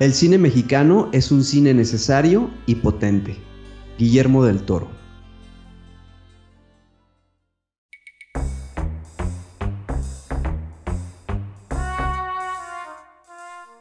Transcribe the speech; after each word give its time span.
El 0.00 0.14
cine 0.14 0.38
mexicano 0.38 1.10
es 1.12 1.30
un 1.30 1.44
cine 1.44 1.74
necesario 1.74 2.48
y 2.64 2.76
potente. 2.76 3.36
Guillermo 3.98 4.46
del 4.46 4.64
Toro. 4.64 4.88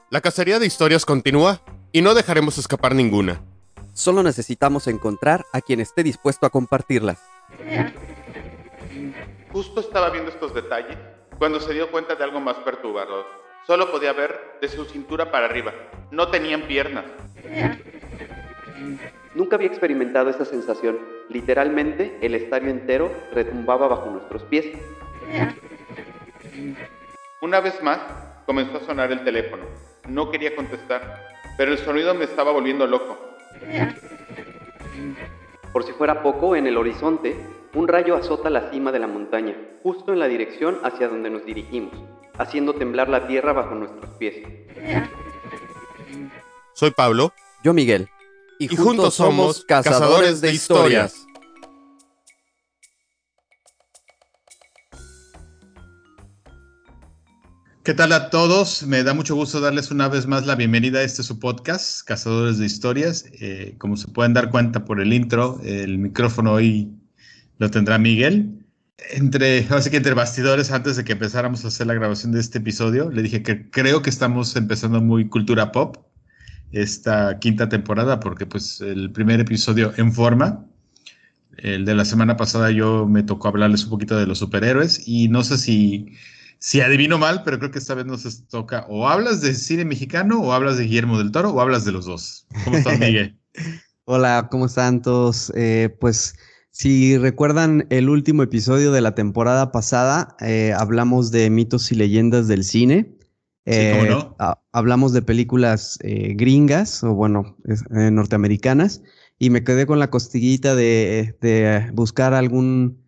La 0.10 0.20
cacería 0.20 0.60
de 0.60 0.66
historias 0.66 1.06
continúa 1.06 1.62
y 1.94 2.02
no 2.02 2.14
dejaremos 2.14 2.58
escapar 2.58 2.96
ninguna. 2.96 3.42
Solo 3.94 4.22
necesitamos 4.22 4.88
encontrar 4.88 5.46
a 5.54 5.62
quien 5.62 5.80
esté 5.80 6.04
dispuesto 6.04 6.46
a 6.46 6.50
compartirlas. 6.50 7.22
Justo 9.54 9.80
estaba 9.80 10.10
viendo 10.10 10.32
estos 10.32 10.54
detalles 10.54 10.98
cuando 11.38 11.62
se 11.62 11.74
dio 11.74 11.90
cuenta 11.90 12.16
de 12.16 12.26
algo 12.26 12.42
más 12.42 12.58
perturbador. 12.58 13.39
Solo 13.70 13.92
podía 13.92 14.14
ver 14.14 14.58
de 14.60 14.68
su 14.68 14.84
cintura 14.86 15.30
para 15.30 15.46
arriba. 15.46 15.72
No 16.10 16.30
tenían 16.30 16.64
piernas. 16.64 17.06
Nunca 19.36 19.58
había 19.58 19.68
experimentado 19.68 20.32
esa 20.32 20.44
sensación. 20.44 20.98
Literalmente, 21.30 22.18
el 22.24 22.34
estadio 22.34 22.72
entero 22.72 23.12
retumbaba 23.32 23.88
bajo 23.88 24.10
nuestros 24.10 24.42
pies. 24.46 24.66
Una 27.44 27.60
vez 27.60 27.80
más, 27.84 28.00
comenzó 28.48 28.78
a 28.78 28.86
sonar 28.88 29.12
el 29.12 29.24
teléfono. 29.24 29.66
No 30.08 30.32
quería 30.32 30.56
contestar, 30.56 31.28
pero 31.56 31.72
el 31.72 31.78
sonido 31.78 32.16
me 32.16 32.24
estaba 32.24 32.52
volviendo 32.52 32.88
loco. 32.88 33.20
Por 35.72 35.84
si 35.84 35.92
fuera 35.92 36.24
poco, 36.24 36.56
en 36.56 36.66
el 36.66 36.76
horizonte, 36.76 37.36
un 37.74 37.88
rayo 37.88 38.16
azota 38.16 38.50
la 38.50 38.72
cima 38.72 38.92
de 38.92 39.00
la 39.00 39.08
montaña, 39.08 39.56
justo 39.84 40.14
en 40.14 40.20
la 40.20 40.28
dirección 40.28 40.80
hacia 40.84 41.08
donde 41.08 41.30
nos 41.30 41.46
dirigimos, 41.46 41.94
haciendo 42.38 42.74
temblar 42.74 43.10
la 43.10 43.28
tierra 43.28 43.54
bajo 43.54 43.76
nuestros 43.76 44.12
pies. 44.18 44.36
Soy 46.74 46.92
Pablo. 46.92 47.34
Yo 47.64 47.74
Miguel. 47.74 48.08
Y, 48.58 48.76
juntos, 48.76 49.16
somos 49.16 49.64
cazadores 49.66 50.42
de 50.42 50.52
historias. 50.54 51.26
¿Qué 57.84 57.94
tal 57.94 58.12
a 58.12 58.30
todos? 58.30 58.84
Me 58.84 59.04
da 59.04 59.14
mucho 59.14 59.36
gusto 59.36 59.62
darles 59.62 59.90
una 59.90 60.10
vez 60.10 60.28
más 60.28 60.46
la 60.46 60.56
bienvenida 60.56 61.00
a 61.00 61.04
este 61.04 61.24
su 61.24 61.40
podcast, 61.40 62.06
Cazadores 62.06 62.58
de 62.60 62.66
Historias. 62.66 63.26
Eh, 63.40 63.76
como 63.80 63.98
se 63.98 64.10
pueden 64.10 64.34
dar 64.34 64.52
cuenta 64.52 64.86
por 64.86 65.02
el 65.02 65.12
intro, 65.12 65.60
el 65.64 65.98
micrófono 65.98 66.54
hoy 66.54 66.99
lo 67.60 67.70
tendrá 67.70 68.00
Miguel. 68.00 68.66
Entre, 69.12 69.66
así 69.70 69.90
que 69.90 69.98
entre 69.98 70.14
bastidores, 70.14 70.72
antes 70.72 70.98
de 70.98 71.04
que 71.04 71.14
empezáramos 71.14 71.64
a 71.64 71.70
hacer 71.70 71.88
la 71.88 71.94
grabación 71.94 72.32
de 72.32 72.40
este 72.40 72.58
episodio, 72.58 73.12
le 73.12 73.22
dije 73.22 73.44
que 73.44 73.70
creo 73.70 74.02
que 74.02 74.10
estamos 74.10 74.56
empezando 74.56 75.00
muy 75.02 75.30
cultura 75.30 75.72
pop 75.72 75.98
esta 76.72 77.40
quinta 77.40 77.70
temporada, 77.70 78.20
porque 78.20 78.46
pues 78.46 78.82
el 78.82 79.12
primer 79.12 79.40
episodio 79.40 79.94
en 79.98 80.14
forma, 80.14 80.66
el 81.58 81.86
de 81.86 81.96
la 81.96 82.06
semana 82.06 82.38
pasada 82.38 82.72
yo 82.72 83.08
me 83.08 83.24
tocó 83.24 83.48
hablarles 83.48 83.84
un 83.86 83.92
poquito 83.92 84.18
de 84.18 84.28
los 84.28 84.40
superhéroes 84.40 85.08
y 85.08 85.30
no 85.30 85.44
sé 85.44 85.58
si 85.58 86.14
si 86.60 86.82
adivino 86.82 87.18
mal, 87.18 87.44
pero 87.44 87.58
creo 87.58 87.72
que 87.72 87.80
esta 87.80 87.96
vez 87.96 88.06
nos 88.06 88.46
toca 88.48 88.86
o 88.90 89.08
hablas 89.08 89.42
de 89.42 89.56
cine 89.56 89.86
mexicano 89.86 90.42
o 90.42 90.52
hablas 90.52 90.78
de 90.78 90.84
Guillermo 90.84 91.18
del 91.18 91.32
Toro 91.32 91.52
o 91.52 91.62
hablas 91.62 91.86
de 91.86 91.94
los 91.94 92.06
dos. 92.06 92.46
¿Cómo 92.66 92.78
estás, 92.78 93.00
Miguel? 93.00 93.40
Hola, 94.04 94.50
¿cómo 94.52 94.66
están 94.66 95.02
todos? 95.02 95.54
Eh, 95.56 95.96
pues 96.02 96.36
si 96.72 97.18
recuerdan 97.18 97.88
el 97.90 98.10
último 98.10 98.44
episodio 98.44 98.92
de 98.92 99.02
la 99.02 99.16
temporada 99.16 99.72
pasada, 99.72 100.36
eh, 100.40 100.74
hablamos 100.76 101.32
de 101.32 101.50
mitos 101.50 101.92
y 101.92 101.96
leyendas 101.96 102.48
del 102.48 102.64
cine. 102.64 103.18
sí, 103.66 103.92
¿cómo 103.92 104.06
no? 104.06 104.36
Eh, 104.40 104.54
hablamos 104.72 105.14
de 105.14 105.22
películas 105.22 106.00
gringas 106.02 107.04
o 107.04 107.14
bueno, 107.14 107.58
norteamericanas 107.90 109.02
y 109.38 109.50
me 109.50 109.64
quedé 109.64 109.86
con 109.86 110.00
la 110.00 110.10
costillita 110.10 110.76
de, 110.76 111.36
de 111.42 111.90
buscar 111.94 112.34
algún 112.34 113.00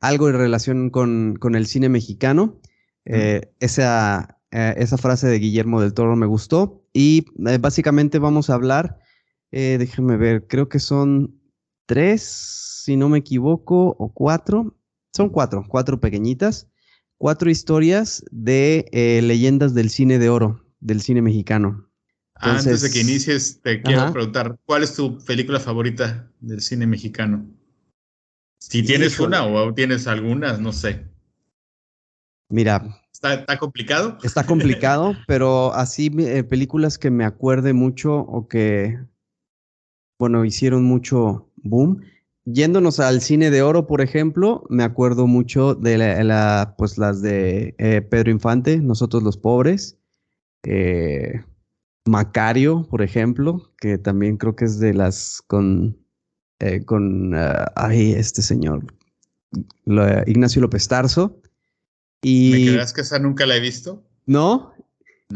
algo 0.00 0.28
en 0.28 0.36
relación 0.36 0.90
con, 0.90 1.36
con 1.38 1.54
el 1.54 1.66
cine 1.66 1.88
mexicano. 1.88 2.60
Eh, 3.04 3.52
esa, 3.60 4.40
eh, 4.50 4.74
esa 4.78 4.98
frase 4.98 5.28
de 5.28 5.38
Guillermo 5.38 5.80
del 5.80 5.94
Toro 5.94 6.16
me 6.16 6.26
gustó. 6.26 6.82
Y 6.92 7.26
eh, 7.46 7.58
básicamente 7.58 8.18
vamos 8.18 8.50
a 8.50 8.54
hablar, 8.54 8.98
déjenme 9.52 10.16
ver, 10.16 10.46
creo 10.46 10.68
que 10.68 10.78
son 10.78 11.40
tres, 11.86 12.69
si 12.84 12.96
no 12.96 13.08
me 13.08 13.18
equivoco, 13.18 13.96
o 13.98 14.12
cuatro. 14.12 14.76
Son 15.12 15.28
cuatro, 15.28 15.64
cuatro 15.68 16.00
pequeñitas. 16.00 16.68
Cuatro 17.18 17.50
historias 17.50 18.24
de 18.30 18.86
leyendas 19.22 19.74
del 19.74 19.90
cine 19.90 20.18
de 20.18 20.30
oro, 20.30 20.64
del 20.80 21.02
cine 21.02 21.20
mexicano. 21.20 21.90
Antes 22.36 22.80
de 22.80 22.90
que 22.90 23.00
inicies, 23.00 23.60
te 23.60 23.82
quiero 23.82 24.10
preguntar, 24.12 24.58
¿cuál 24.64 24.82
es 24.82 24.94
tu 24.94 25.22
película 25.24 25.60
favorita 25.60 26.30
del 26.40 26.62
cine 26.62 26.86
mexicano? 26.86 27.46
Si 28.58 28.82
tienes 28.82 29.20
una 29.20 29.44
o 29.44 29.74
tienes 29.74 30.06
algunas, 30.06 30.60
no 30.60 30.72
sé. 30.72 31.06
Mira. 32.48 33.02
¿Está, 33.12 33.58
complicado? 33.58 34.16
Está 34.22 34.44
complicado, 34.46 35.14
pero 35.26 35.74
así 35.74 36.10
eh, 36.18 36.44
películas 36.44 36.98
que 36.98 37.10
me 37.10 37.24
acuerde 37.24 37.74
mucho 37.74 38.14
o 38.14 38.48
que, 38.48 38.98
bueno, 40.18 40.44
hicieron 40.44 40.84
mucho 40.84 41.50
boom. 41.56 42.02
Yéndonos 42.44 43.00
al 43.00 43.20
cine 43.20 43.50
de 43.50 43.62
oro, 43.62 43.86
por 43.86 44.00
ejemplo, 44.00 44.64
me 44.70 44.82
acuerdo 44.82 45.26
mucho 45.26 45.74
de 45.74 45.98
la, 45.98 46.74
pues 46.78 46.98
las 46.98 47.20
de 47.22 47.74
eh, 47.78 48.00
Pedro 48.02 48.30
Infante, 48.30 48.78
Nosotros 48.78 49.22
los 49.22 49.36
Pobres. 49.36 49.98
Eh, 50.62 51.42
Macario, 52.06 52.86
por 52.88 53.02
ejemplo, 53.02 53.72
que 53.78 53.98
también 53.98 54.36
creo 54.36 54.56
que 54.56 54.64
es 54.64 54.80
de 54.80 54.94
las 54.94 55.42
con, 55.46 55.98
con, 56.86 57.32
ay, 57.76 58.12
este 58.12 58.42
señor, 58.42 58.86
Ignacio 60.26 60.62
López 60.62 60.88
Tarso. 60.88 61.40
Y, 62.22 62.50
¿Me 62.52 62.72
creas 62.72 62.92
que 62.92 63.02
esa 63.02 63.18
nunca 63.18 63.46
la 63.46 63.56
he 63.56 63.60
visto? 63.60 64.02
No, 64.26 64.72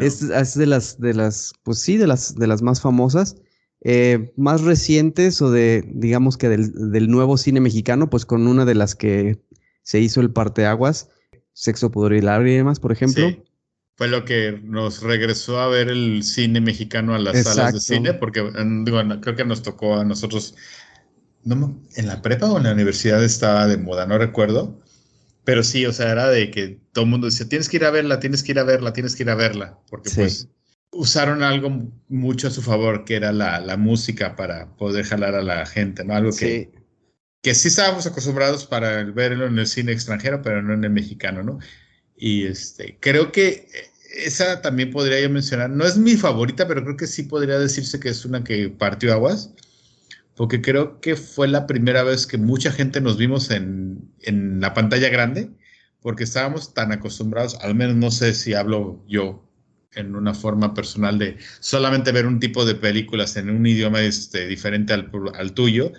Es, 0.00 0.20
de 0.54 0.66
las, 0.66 0.98
de 0.98 1.14
las, 1.14 1.53
pues 1.62 1.81
sí, 1.81 1.97
de 1.97 2.06
las, 2.06 2.34
de 2.34 2.47
las 2.47 2.62
más 2.62 2.81
famosas. 2.81 3.37
Eh, 3.86 4.32
más 4.36 4.62
recientes 4.62 5.42
o 5.42 5.50
de, 5.50 5.84
digamos 5.86 6.38
que 6.38 6.48
del, 6.48 7.10
nuevo 7.10 7.36
cine 7.36 7.60
mexicano, 7.60 8.08
pues 8.08 8.24
con 8.24 8.46
una 8.46 8.64
de 8.64 8.74
las 8.74 8.94
que 8.94 9.38
se 9.82 10.00
hizo 10.00 10.22
el 10.22 10.30
parteaguas, 10.30 11.10
Sexo, 11.52 11.90
Pudor 11.90 12.14
y 12.14 12.22
Lágrimas, 12.22 12.80
por 12.80 12.92
ejemplo. 12.92 13.28
Sí. 13.28 13.42
Fue 13.96 14.08
lo 14.08 14.24
que 14.24 14.58
nos 14.64 15.02
regresó 15.02 15.60
a 15.60 15.68
ver 15.68 15.88
el 15.88 16.24
cine 16.24 16.62
mexicano 16.62 17.14
a 17.14 17.18
las 17.18 17.44
salas 17.44 17.74
de 17.74 17.80
cine, 17.80 18.14
porque 18.14 18.40
digo, 18.84 19.00
creo 19.20 19.36
que 19.36 19.44
nos 19.44 19.62
tocó 19.62 19.96
a 20.00 20.04
nosotros, 20.04 20.56
no, 21.44 21.80
en 21.94 22.06
la 22.08 22.20
prepa 22.20 22.50
o 22.50 22.56
en 22.56 22.64
la 22.64 22.72
universidad 22.72 23.22
estaba 23.22 23.68
de 23.68 23.76
moda, 23.76 24.06
no 24.06 24.18
recuerdo, 24.18 24.80
pero 25.44 25.62
sí, 25.62 25.86
o 25.86 25.92
sea, 25.92 26.10
era 26.10 26.28
de 26.28 26.50
que 26.50 26.80
todo 26.92 27.04
el 27.04 27.10
mundo 27.10 27.26
decía, 27.26 27.48
tienes 27.48 27.68
que 27.68 27.76
ir 27.76 27.84
a 27.84 27.90
verla, 27.90 28.18
tienes 28.18 28.42
que 28.42 28.50
ir 28.50 28.58
a 28.58 28.64
verla, 28.64 28.92
tienes 28.94 29.14
que 29.14 29.22
ir 29.22 29.30
a 29.30 29.36
verla, 29.36 29.78
porque 29.88 30.10
pues 30.12 30.48
usaron 30.94 31.43
algo 31.43 31.91
mucho 32.09 32.49
a 32.49 32.50
su 32.50 32.62
favor, 32.62 33.05
que 33.05 33.16
era 33.16 33.32
la, 33.32 33.60
la, 33.60 33.77
música 33.77 34.37
para 34.37 34.75
poder 34.77 35.05
jalar 35.05 35.34
a 35.34 35.43
la 35.43 35.66
gente, 35.66 36.05
¿no? 36.05 36.15
Algo 36.15 36.31
que, 36.37 36.72
que 37.43 37.55
sí 37.55 37.69
estábamos 37.69 38.06
acostumbrados 38.06 38.66
para 38.66 39.05
verlo 39.05 39.47
en 39.47 39.59
el 39.59 39.66
cine 39.66 39.93
extranjero, 39.93 40.43
pero 40.43 40.62
no 40.62 40.75
en 40.75 40.84
el 40.84 40.91
mexicano, 40.91 41.43
¿no? 41.43 41.59
Y 42.16 42.47
este, 42.47 42.97
creo 43.00 43.32
que 43.32 43.69
esa 44.16 44.62
también 44.62 44.91
podría 44.91 45.21
yo 45.21 45.28
mencionar, 45.28 45.71
no 45.71 45.84
es 45.84 45.97
mi 45.97 46.16
favorita, 46.16 46.69
pero 46.69 46.82
creo 46.84 46.97
que 46.97 47.06
sí 47.06 47.25
podría 47.25 47.59
decirse 47.59 47.99
que 48.00 48.09
es 48.11 48.25
una 48.25 48.44
que 48.44 48.71
partió 48.71 49.12
aguas 49.12 49.53
porque 50.37 50.61
creo 50.61 51.00
que 51.00 51.16
fue 51.16 51.49
la 51.49 51.66
primera 51.66 52.03
vez 52.03 52.26
que 52.26 52.38
mucha 52.38 52.72
gente 52.72 53.00
nos 53.00 53.16
vimos 53.16 53.50
en, 53.50 54.11
en, 54.22 54.61
la 54.61 54.75
pantalla 54.75 55.09
grande, 55.09 55.50
porque 56.00 56.25
estábamos 56.25 56.75
tan 56.75 56.93
acostumbrados, 56.93 57.56
al 57.61 57.75
menos 57.75 57.97
no 57.97 58.11
sé 58.11 58.35
si 58.35 58.55
hablo 58.55 59.02
yo 59.06 59.44
en 59.96 60.14
una 60.14 60.35
forma 60.35 60.75
personal 60.75 61.19
de 61.19 61.37
solamente 61.61 62.12
ver 62.12 62.26
un 62.26 62.41
tipo 62.41 62.64
de 62.64 62.75
películas 62.75 63.37
en 63.37 63.50
un 63.50 63.67
idioma 63.67 64.00
este, 64.02 64.46
diferente 64.46 64.93
al, 64.93 65.11
al 65.35 65.52
tuyo, 65.52 65.93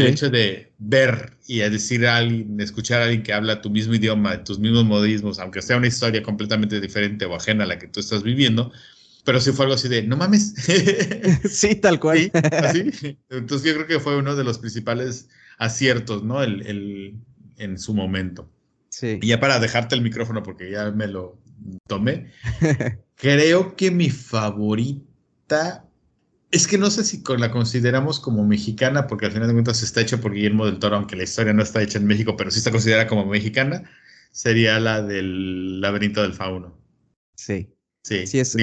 el 0.00 0.06
hecho 0.06 0.30
de 0.30 0.72
ver 0.78 1.36
y 1.46 1.58
decir 1.58 2.06
a 2.06 2.16
alguien, 2.16 2.58
escuchar 2.60 3.02
a 3.02 3.04
alguien 3.04 3.22
que 3.22 3.32
habla 3.32 3.60
tu 3.60 3.68
mismo 3.68 3.94
idioma, 3.94 4.42
tus 4.42 4.58
mismos 4.58 4.84
modismos, 4.84 5.38
aunque 5.38 5.60
sea 5.60 5.76
una 5.76 5.88
historia 5.88 6.22
completamente 6.22 6.80
diferente 6.80 7.26
o 7.26 7.34
ajena 7.34 7.64
a 7.64 7.66
la 7.66 7.78
que 7.78 7.88
tú 7.88 8.00
estás 8.00 8.22
viviendo, 8.22 8.72
pero 9.24 9.40
sí 9.40 9.52
fue 9.52 9.66
algo 9.66 9.74
así 9.74 9.88
de, 9.88 10.02
no 10.02 10.16
mames. 10.16 10.54
sí, 11.50 11.74
tal 11.76 12.00
cual. 12.00 12.30
así. 12.32 13.18
Entonces 13.28 13.68
yo 13.68 13.74
creo 13.74 13.86
que 13.86 14.00
fue 14.00 14.16
uno 14.16 14.34
de 14.34 14.44
los 14.44 14.58
principales 14.58 15.28
aciertos, 15.58 16.24
¿no? 16.24 16.42
El, 16.42 16.66
el, 16.66 17.14
en 17.58 17.78
su 17.78 17.92
momento. 17.92 18.48
Sí. 18.88 19.18
Y 19.20 19.28
ya 19.28 19.40
para 19.40 19.60
dejarte 19.60 19.94
el 19.94 20.00
micrófono, 20.00 20.42
porque 20.42 20.70
ya 20.70 20.90
me 20.90 21.06
lo 21.06 21.41
tomé, 21.86 22.30
creo 23.16 23.76
que 23.76 23.90
mi 23.90 24.10
favorita, 24.10 25.88
es 26.50 26.66
que 26.66 26.78
no 26.78 26.90
sé 26.90 27.04
si 27.04 27.22
la 27.38 27.50
consideramos 27.50 28.20
como 28.20 28.44
mexicana, 28.44 29.06
porque 29.06 29.26
al 29.26 29.32
final 29.32 29.48
de 29.48 29.54
cuentas 29.54 29.82
está 29.82 30.00
hecha 30.00 30.20
por 30.20 30.32
Guillermo 30.34 30.66
del 30.66 30.78
Toro, 30.78 30.96
aunque 30.96 31.16
la 31.16 31.24
historia 31.24 31.52
no 31.52 31.62
está 31.62 31.82
hecha 31.82 31.98
en 31.98 32.06
México, 32.06 32.36
pero 32.36 32.50
sí 32.50 32.58
está 32.58 32.70
considerada 32.70 33.06
como 33.06 33.26
mexicana, 33.26 33.84
sería 34.30 34.78
la 34.80 35.02
del 35.02 35.80
laberinto 35.80 36.22
del 36.22 36.34
fauno. 36.34 36.78
Sí. 37.36 37.68
Sí, 38.02 38.26
sí 38.26 38.40
es 38.40 38.56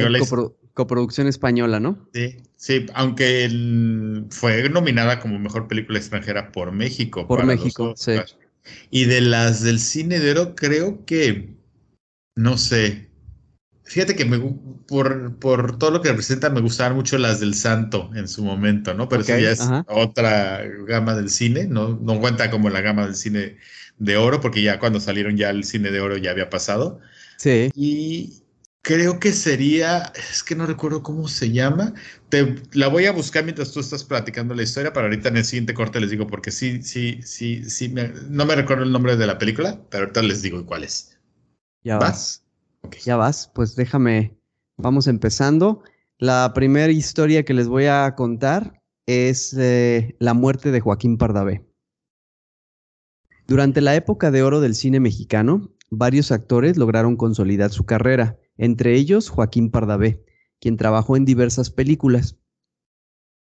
Coproducción 0.74 1.28
española, 1.28 1.80
¿no? 1.80 2.08
Sí, 2.14 2.38
sí, 2.56 2.86
aunque 2.94 3.50
fue 4.30 4.70
nominada 4.70 5.20
como 5.20 5.38
mejor 5.38 5.68
película 5.68 5.98
extranjera 5.98 6.54
por 6.54 6.72
México. 6.72 7.28
Por 7.28 7.44
México, 7.44 7.94
sí. 7.98 8.14
Y 8.90 9.06
de 9.06 9.20
las 9.20 9.62
del 9.62 9.80
cine 9.80 10.20
de 10.20 10.32
oro, 10.32 10.56
creo 10.56 11.04
que, 11.06 11.54
no 12.40 12.58
sé, 12.58 13.10
fíjate 13.84 14.16
que 14.16 14.24
me, 14.24 14.40
por, 14.88 15.38
por 15.40 15.78
todo 15.78 15.92
lo 15.92 16.02
que 16.02 16.10
representa 16.10 16.50
me 16.50 16.62
gustaban 16.62 16.96
mucho 16.96 17.18
las 17.18 17.42
del 17.42 17.54
Santo 17.54 18.10
en 18.16 18.28
su 18.30 18.44
momento, 18.44 18.94
¿no? 18.94 19.10
Pero 19.10 19.24
eso 19.24 19.38
ya 19.38 19.52
es 19.52 19.68
otra 19.88 20.64
gama 20.88 21.16
del 21.16 21.30
cine, 21.30 21.68
¿no? 21.68 22.00
No 22.02 22.20
cuenta 22.20 22.50
como 22.50 22.70
la 22.70 22.82
gama 22.82 23.06
del 23.06 23.16
cine 23.16 23.58
de 23.98 24.16
oro, 24.16 24.40
porque 24.40 24.62
ya 24.62 24.80
cuando 24.80 25.02
salieron 25.02 25.36
ya 25.36 25.50
el 25.50 25.66
cine 25.66 25.92
de 25.92 26.00
oro 26.00 26.16
ya 26.16 26.32
había 26.32 26.50
pasado. 26.50 27.02
Sí. 27.38 27.72
Y, 27.76 28.44
Creo 28.82 29.20
que 29.20 29.34
sería, 29.34 30.12
es 30.16 30.42
que 30.42 30.56
no 30.56 30.66
recuerdo 30.66 31.04
cómo 31.04 31.28
se 31.28 31.52
llama. 31.52 31.94
Te, 32.30 32.56
la 32.72 32.88
voy 32.88 33.06
a 33.06 33.12
buscar 33.12 33.44
mientras 33.44 33.74
tú 33.74 33.82
estás 33.82 34.06
platicando 34.06 34.56
la 34.56 34.64
historia 34.64 34.94
para 34.94 35.08
ahorita 35.08 35.28
en 35.30 35.38
el 35.38 35.46
siguiente 35.46 35.74
corte 35.74 36.00
les 36.00 36.10
digo, 36.10 36.28
porque 36.28 36.50
sí, 36.50 36.82
sí, 36.82 37.20
sí, 37.22 37.70
sí, 37.70 37.94
no 38.30 38.46
me 38.46 38.56
recuerdo 38.56 38.84
el 38.84 38.92
nombre 38.94 39.18
de 39.18 39.28
la 39.28 39.38
película, 39.38 39.82
pero 39.92 40.06
ahorita 40.06 40.22
les 40.24 40.42
digo 40.42 40.66
cuál 40.66 40.86
es. 40.86 41.19
Ya 41.84 41.98
vas. 41.98 42.44
Ya 43.04 43.16
vas, 43.16 43.52
pues 43.54 43.76
déjame, 43.76 44.38
vamos 44.78 45.08
empezando. 45.08 45.84
La 46.18 46.52
primera 46.54 46.92
historia 46.92 47.44
que 47.44 47.54
les 47.54 47.68
voy 47.68 47.86
a 47.86 48.14
contar 48.16 48.82
es 49.06 49.54
eh, 49.58 50.16
la 50.20 50.34
muerte 50.34 50.72
de 50.72 50.82
Joaquín 50.82 51.18
Pardavé. 51.18 51.66
Durante 53.48 53.82
la 53.82 53.96
época 53.96 54.30
de 54.30 54.44
oro 54.44 54.62
del 54.62 54.76
cine 54.76 55.00
mexicano, 55.00 55.72
varios 55.90 56.32
actores 56.32 56.78
lograron 56.78 57.16
consolidar 57.16 57.72
su 57.72 57.86
carrera 57.86 58.38
entre 58.58 58.96
ellos 58.96 59.30
Joaquín 59.30 59.72
Pardavé, 59.72 60.24
quien 60.60 60.78
trabajó 60.78 61.16
en 61.16 61.26
diversas 61.26 61.72
películas. 61.72 62.38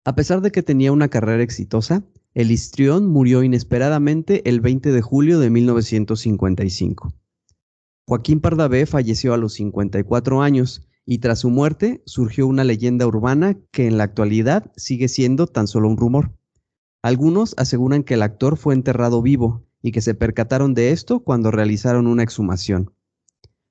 A 0.05 0.15
pesar 0.15 0.41
de 0.41 0.51
que 0.51 0.63
tenía 0.63 0.91
una 0.91 1.09
carrera 1.09 1.43
exitosa, 1.43 2.05
el 2.33 2.51
histrión 2.51 3.07
murió 3.07 3.43
inesperadamente 3.43 4.47
el 4.47 4.61
20 4.61 4.91
de 4.91 5.01
julio 5.01 5.39
de 5.39 5.49
1955. 5.49 7.13
Joaquín 8.09 8.39
Pardavé 8.39 8.85
falleció 8.85 9.33
a 9.33 9.37
los 9.37 9.55
54 9.55 10.41
años 10.41 10.87
y 11.05 11.17
tras 11.17 11.39
su 11.39 11.49
muerte 11.49 12.03
surgió 12.05 12.47
una 12.47 12.63
leyenda 12.63 13.05
urbana 13.05 13.57
que 13.71 13.85
en 13.85 13.97
la 13.97 14.05
actualidad 14.05 14.71
sigue 14.77 15.09
siendo 15.09 15.45
tan 15.45 15.67
solo 15.67 15.89
un 15.89 15.97
rumor. 15.97 16.31
Algunos 17.01 17.53
aseguran 17.57 18.03
que 18.03 18.13
el 18.13 18.21
actor 18.21 18.55
fue 18.55 18.75
enterrado 18.75 19.21
vivo 19.21 19.65
y 19.81 19.91
que 19.91 19.99
se 19.99 20.13
percataron 20.13 20.73
de 20.73 20.91
esto 20.91 21.19
cuando 21.19 21.51
realizaron 21.51 22.07
una 22.07 22.23
exhumación. 22.23 22.93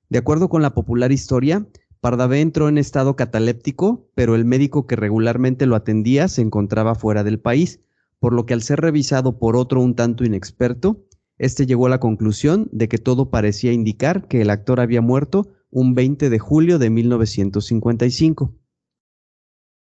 De 0.07 0.19
acuerdo 0.19 0.49
con 0.49 0.61
la 0.61 0.75
popular 0.75 1.11
historia, 1.11 1.67
Pardavé 1.99 2.41
entró 2.41 2.69
en 2.69 2.77
estado 2.77 3.15
cataléptico, 3.15 4.07
pero 4.13 4.35
el 4.35 4.45
médico 4.45 4.85
que 4.85 4.95
regularmente 4.95 5.65
lo 5.65 5.75
atendía 5.75 6.27
se 6.27 6.43
encontraba 6.43 6.93
fuera 6.93 7.23
del 7.23 7.39
país, 7.39 7.79
por 8.19 8.33
lo 8.33 8.45
que 8.45 8.53
al 8.53 8.61
ser 8.61 8.81
revisado 8.81 9.39
por 9.39 9.57
otro 9.57 9.81
un 9.81 9.95
tanto 9.95 10.23
inexperto, 10.23 11.06
este 11.37 11.65
llegó 11.65 11.85
a 11.85 11.89
la 11.89 11.99
conclusión 11.99 12.69
de 12.71 12.87
que 12.87 12.97
todo 12.97 13.29
parecía 13.29 13.71
indicar 13.71 14.27
que 14.27 14.41
el 14.41 14.49
actor 14.49 14.79
había 14.79 15.01
muerto 15.01 15.49
un 15.69 15.93
20 15.93 16.29
de 16.29 16.39
julio 16.39 16.79
de 16.79 16.89
1955. 16.89 18.55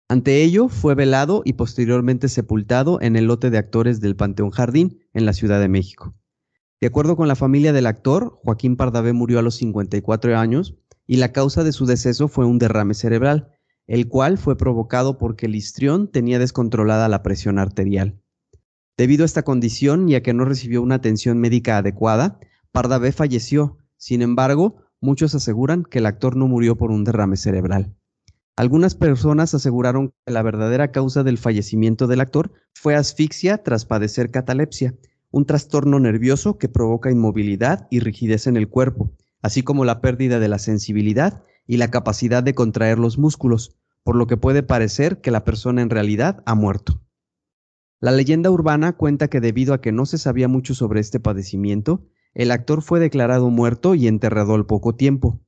Ante 0.08 0.44
ello, 0.44 0.68
fue 0.68 0.94
velado 0.94 1.42
y 1.46 1.54
posteriormente 1.54 2.30
sepultado 2.30 3.02
en 3.02 3.16
el 3.16 3.26
lote 3.26 3.50
de 3.50 3.58
actores 3.58 4.02
del 4.02 4.16
Panteón 4.16 4.52
Jardín, 4.52 5.00
en 5.14 5.26
la 5.26 5.34
Ciudad 5.34 5.60
de 5.60 5.68
México. 5.68 6.14
De 6.80 6.88
acuerdo 6.88 7.16
con 7.16 7.28
la 7.28 7.36
familia 7.36 7.74
del 7.74 7.88
actor, 7.88 8.40
Joaquín 8.44 8.76
Pardavé 8.76 9.14
murió 9.14 9.40
a 9.40 9.42
los 9.42 9.56
54 9.56 10.38
años 10.38 10.76
y 11.08 11.18
la 11.18 11.32
causa 11.32 11.64
de 11.64 11.72
su 11.72 11.86
deceso 11.86 12.28
fue 12.28 12.46
un 12.46 12.60
derrame 12.60 12.94
cerebral, 12.94 13.50
el 13.88 14.08
cual 14.08 14.38
fue 14.38 14.58
provocado 14.58 15.18
porque 15.18 15.46
el 15.46 15.56
histrión 15.56 16.12
tenía 16.12 16.38
descontrolada 16.38 17.08
la 17.08 17.24
presión 17.24 17.58
arterial. 17.60 18.22
Debido 18.98 19.24
a 19.24 19.26
esta 19.26 19.44
condición 19.44 20.08
y 20.08 20.16
a 20.16 20.24
que 20.24 20.34
no 20.34 20.46
recibió 20.46 20.82
una 20.82 20.96
atención 20.96 21.38
médica 21.38 21.78
adecuada, 21.78 22.40
Pardavé 22.72 23.12
falleció. 23.12 23.78
Sin 23.98 24.22
embargo, 24.22 24.78
muchos 25.02 25.36
aseguran 25.36 25.84
que 25.84 26.00
el 26.00 26.06
actor 26.06 26.38
no 26.38 26.48
murió 26.48 26.78
por 26.78 26.92
un 26.92 27.04
derrame 27.04 27.36
cerebral. 27.36 27.94
Algunas 28.56 28.96
personas 28.96 29.54
aseguraron 29.54 30.14
que 30.26 30.32
la 30.32 30.42
verdadera 30.42 30.92
causa 30.92 31.24
del 31.24 31.38
fallecimiento 31.38 32.08
del 32.08 32.22
actor 32.22 32.54
fue 32.74 32.96
asfixia 32.96 33.64
tras 33.64 33.86
padecer 33.86 34.32
catalepsia, 34.32 34.96
un 35.30 35.46
trastorno 35.46 36.00
nervioso 36.00 36.58
que 36.58 36.70
provoca 36.70 37.12
inmovilidad 37.12 37.88
y 37.92 38.00
rigidez 38.00 38.48
en 38.48 38.56
el 38.56 38.70
cuerpo, 38.70 39.12
así 39.42 39.62
como 39.62 39.84
la 39.84 40.00
pérdida 40.00 40.40
de 40.40 40.48
la 40.48 40.60
sensibilidad 40.60 41.44
y 41.68 41.78
la 41.78 41.92
capacidad 41.92 42.44
de 42.44 42.56
contraer 42.56 42.98
los 42.98 43.18
músculos, 43.18 43.76
por 44.04 44.16
lo 44.16 44.26
que 44.28 44.38
puede 44.38 44.64
parecer 44.64 45.20
que 45.20 45.32
la 45.32 45.44
persona 45.44 45.82
en 45.82 45.90
realidad 45.90 46.42
ha 46.46 46.56
muerto. 46.56 47.02
La 48.06 48.12
leyenda 48.12 48.52
urbana 48.52 48.94
cuenta 48.94 49.30
que 49.30 49.42
debido 49.42 49.74
a 49.74 49.82
que 49.82 49.92
no 49.92 50.06
se 50.06 50.20
sabía 50.20 50.48
mucho 50.48 50.76
sobre 50.76 51.00
este 51.00 51.20
padecimiento, 51.20 52.06
el 52.36 52.52
actor 52.52 52.84
fue 52.84 53.00
declarado 53.00 53.50
muerto 53.50 53.96
y 53.96 54.08
enterrado 54.08 54.54
al 54.54 54.68
poco 54.68 54.94
tiempo. 54.94 55.40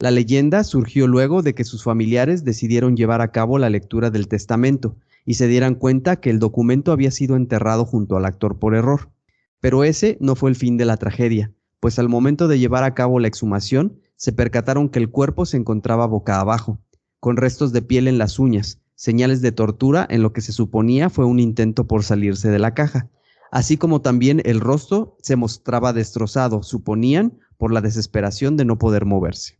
La 0.00 0.10
leyenda 0.10 0.64
surgió 0.64 1.06
luego 1.06 1.42
de 1.42 1.54
que 1.54 1.62
sus 1.62 1.84
familiares 1.84 2.42
decidieron 2.42 2.96
llevar 2.96 3.20
a 3.20 3.30
cabo 3.30 3.60
la 3.60 3.70
lectura 3.70 4.10
del 4.10 4.26
testamento 4.26 4.96
y 5.24 5.34
se 5.34 5.46
dieran 5.46 5.76
cuenta 5.76 6.16
que 6.16 6.30
el 6.30 6.40
documento 6.40 6.90
había 6.90 7.12
sido 7.12 7.36
enterrado 7.36 7.84
junto 7.84 8.16
al 8.16 8.24
actor 8.24 8.58
por 8.58 8.74
error. 8.74 9.12
Pero 9.60 9.84
ese 9.84 10.18
no 10.20 10.34
fue 10.34 10.50
el 10.50 10.56
fin 10.56 10.76
de 10.78 10.86
la 10.86 10.96
tragedia, 10.96 11.52
pues 11.78 12.00
al 12.00 12.08
momento 12.08 12.48
de 12.48 12.58
llevar 12.58 12.82
a 12.82 12.92
cabo 12.92 13.20
la 13.20 13.28
exhumación, 13.28 14.00
se 14.16 14.32
percataron 14.32 14.88
que 14.88 14.98
el 14.98 15.10
cuerpo 15.10 15.46
se 15.46 15.58
encontraba 15.58 16.08
boca 16.08 16.40
abajo, 16.40 16.80
con 17.20 17.36
restos 17.36 17.72
de 17.72 17.82
piel 17.82 18.08
en 18.08 18.18
las 18.18 18.40
uñas, 18.40 18.79
señales 19.00 19.40
de 19.40 19.50
tortura 19.50 20.06
en 20.10 20.22
lo 20.22 20.34
que 20.34 20.42
se 20.42 20.52
suponía 20.52 21.08
fue 21.08 21.24
un 21.24 21.40
intento 21.40 21.86
por 21.86 22.04
salirse 22.04 22.50
de 22.50 22.58
la 22.58 22.74
caja, 22.74 23.08
así 23.50 23.78
como 23.78 24.02
también 24.02 24.42
el 24.44 24.60
rostro 24.60 25.16
se 25.22 25.36
mostraba 25.36 25.94
destrozado, 25.94 26.62
suponían, 26.62 27.38
por 27.56 27.72
la 27.72 27.80
desesperación 27.80 28.58
de 28.58 28.66
no 28.66 28.76
poder 28.76 29.06
moverse. 29.06 29.58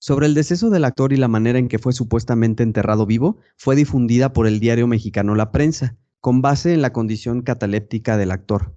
Sobre 0.00 0.26
el 0.26 0.34
deceso 0.34 0.68
del 0.68 0.84
actor 0.84 1.12
y 1.12 1.16
la 1.16 1.28
manera 1.28 1.60
en 1.60 1.68
que 1.68 1.78
fue 1.78 1.92
supuestamente 1.92 2.64
enterrado 2.64 3.06
vivo, 3.06 3.38
fue 3.56 3.76
difundida 3.76 4.32
por 4.32 4.48
el 4.48 4.58
diario 4.58 4.88
mexicano 4.88 5.36
La 5.36 5.52
Prensa, 5.52 5.96
con 6.18 6.42
base 6.42 6.74
en 6.74 6.82
la 6.82 6.92
condición 6.92 7.42
cataléptica 7.42 8.16
del 8.16 8.32
actor. 8.32 8.76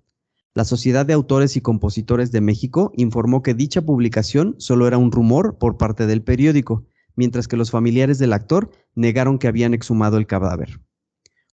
La 0.54 0.66
Sociedad 0.66 1.04
de 1.04 1.14
Autores 1.14 1.58
y 1.58 1.62
Compositores 1.62 2.32
de 2.32 2.42
México 2.42 2.92
informó 2.96 3.42
que 3.42 3.56
dicha 3.56 3.82
publicación 3.82 4.54
solo 4.60 4.86
era 4.86 5.00
un 5.00 5.12
rumor 5.12 5.58
por 5.58 5.78
parte 5.78 6.06
del 6.06 6.22
periódico, 6.22 6.86
mientras 7.16 7.48
que 7.48 7.58
los 7.58 7.72
familiares 7.72 8.20
del 8.20 8.34
actor 8.34 8.70
negaron 8.96 9.40
que 9.40 9.48
habían 9.48 9.74
exhumado 9.74 10.18
el 10.18 10.28
cadáver. 10.28 10.80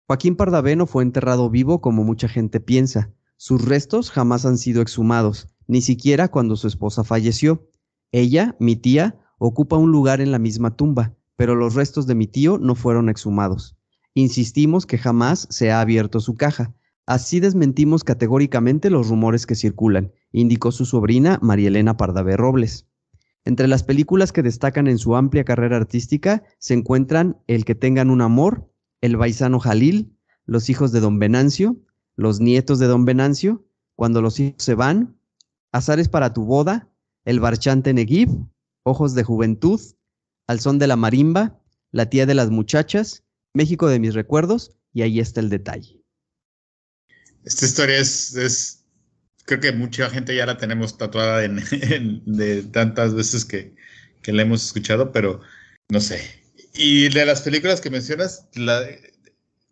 Joaquín 0.07 0.35
Pardaveno 0.37 0.87
fue 0.87 1.03
enterrado 1.03 1.51
vivo 1.51 1.81
como 1.81 2.03
mucha 2.03 2.29
gente 2.29 2.59
piensa. 2.59 3.13
Sus 3.37 3.65
restos 3.65 4.11
jamás 4.11 4.45
han 4.45 4.59
sido 4.59 4.83
exhumados, 4.83 5.49
ni 5.67 5.83
siquiera 5.83 6.29
cuando 6.29 6.57
su 6.57 6.67
esposa 6.67 7.05
falleció. 7.05 7.69
Ella, 8.11 8.57
mi 8.59 8.75
tía, 8.75 9.21
ocupa 9.39 9.77
un 9.77 9.93
lugar 9.93 10.21
en 10.21 10.33
la 10.33 10.41
misma 10.41 10.77
tumba, 10.77 11.15
pero 11.37 11.55
los 11.55 11.75
restos 11.75 12.07
de 12.07 12.17
mi 12.17 12.27
tío 12.27 12.59
no 12.59 12.75
fueron 12.75 13.09
exhumados. 13.09 13.77
Insistimos 14.15 14.85
que 14.85 14.99
jamás 14.99 15.47
se 15.51 15.71
ha 15.71 15.81
abierto 15.81 16.19
su 16.19 16.35
caja. 16.35 16.75
Así 17.07 17.41
desmentimos 17.41 18.05
categóricamente 18.05 18.91
los 18.91 19.09
rumores 19.09 19.47
que 19.47 19.55
circulan, 19.55 20.13
indicó 20.33 20.73
su 20.73 20.85
sobrina 20.85 21.39
María 21.41 21.69
Elena 21.69 21.97
Pardavé 21.97 22.37
Robles. 22.37 22.90
Entre 23.45 23.69
las 23.69 23.83
películas 23.83 24.33
que 24.33 24.43
destacan 24.43 24.87
en 24.87 24.99
su 24.99 25.17
amplia 25.17 25.45
carrera 25.45 25.77
artística 25.77 26.43
se 26.59 26.75
encuentran 26.75 27.43
El 27.47 27.65
que 27.65 27.75
tengan 27.75 28.11
un 28.11 28.21
amor, 28.21 28.71
El 29.01 29.17
Baisano 29.17 29.59
Jalil, 29.59 30.17
Los 30.45 30.69
hijos 30.69 30.93
de 30.93 31.01
Don 31.01 31.19
Venancio, 31.19 31.77
Los 32.17 32.41
nietos 32.41 32.79
de 32.79 32.87
Don 32.87 33.05
Venancio, 33.05 33.65
Cuando 33.97 34.23
los 34.23 34.39
hijos 34.41 34.63
se 34.63 34.75
van, 34.75 35.19
Azares 35.73 36.09
para 36.09 36.33
tu 36.33 36.45
boda, 36.45 36.91
El 37.25 37.41
Barchante 37.41 37.95
Neguib, 37.95 38.29
Ojos 38.83 39.15
de 39.15 39.23
Juventud, 39.23 39.81
Al 40.47 40.61
son 40.61 40.79
de 40.79 40.87
la 40.87 40.97
marimba, 40.97 41.61
La 41.93 42.11
tía 42.11 42.27
de 42.27 42.35
las 42.35 42.51
muchachas, 42.51 43.25
México 43.55 43.89
de 43.89 43.99
mis 43.99 44.15
recuerdos 44.15 44.77
y 44.93 45.03
ahí 45.03 45.21
está 45.21 45.41
el 45.41 45.49
detalle. 45.49 46.01
Esta 47.45 47.67
historia 47.67 47.99
es, 47.99 48.80
creo 49.51 49.61
que 49.61 49.73
mucha 49.73 50.09
gente 50.09 50.37
ya 50.37 50.47
la 50.47 50.57
tenemos 50.57 50.97
tatuada 50.97 51.45
en, 51.45 52.23
de 52.25 52.63
tantas 52.63 53.15
veces 53.15 53.45
que, 53.45 53.75
que, 54.23 54.33
la 54.33 54.43
hemos 54.43 54.65
escuchado, 54.65 55.11
pero 55.11 55.41
no 55.89 56.01
sé. 56.01 56.21
Y 56.75 57.09
de 57.09 57.27
las 57.27 57.43
películas 57.43 57.81
que 57.81 57.91
mencionas, 57.91 58.47
la, 58.55 58.83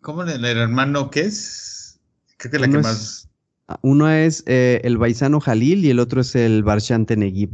¿cómo 0.01 0.23
el, 0.23 0.43
hermano 0.43 1.09
qué 1.09 1.21
es? 1.21 1.99
Creo 2.37 2.51
que 2.51 2.59
la 2.59 2.67
que 2.67 2.77
más... 2.79 3.29
Uno 3.81 4.09
es 4.09 4.43
eh, 4.47 4.81
el 4.83 4.97
Baisano 4.97 5.39
Jalil 5.39 5.85
y 5.85 5.91
el 5.91 5.99
otro 5.99 6.21
es 6.21 6.35
el 6.35 6.63
Barshante 6.63 7.15
Neguib. 7.15 7.51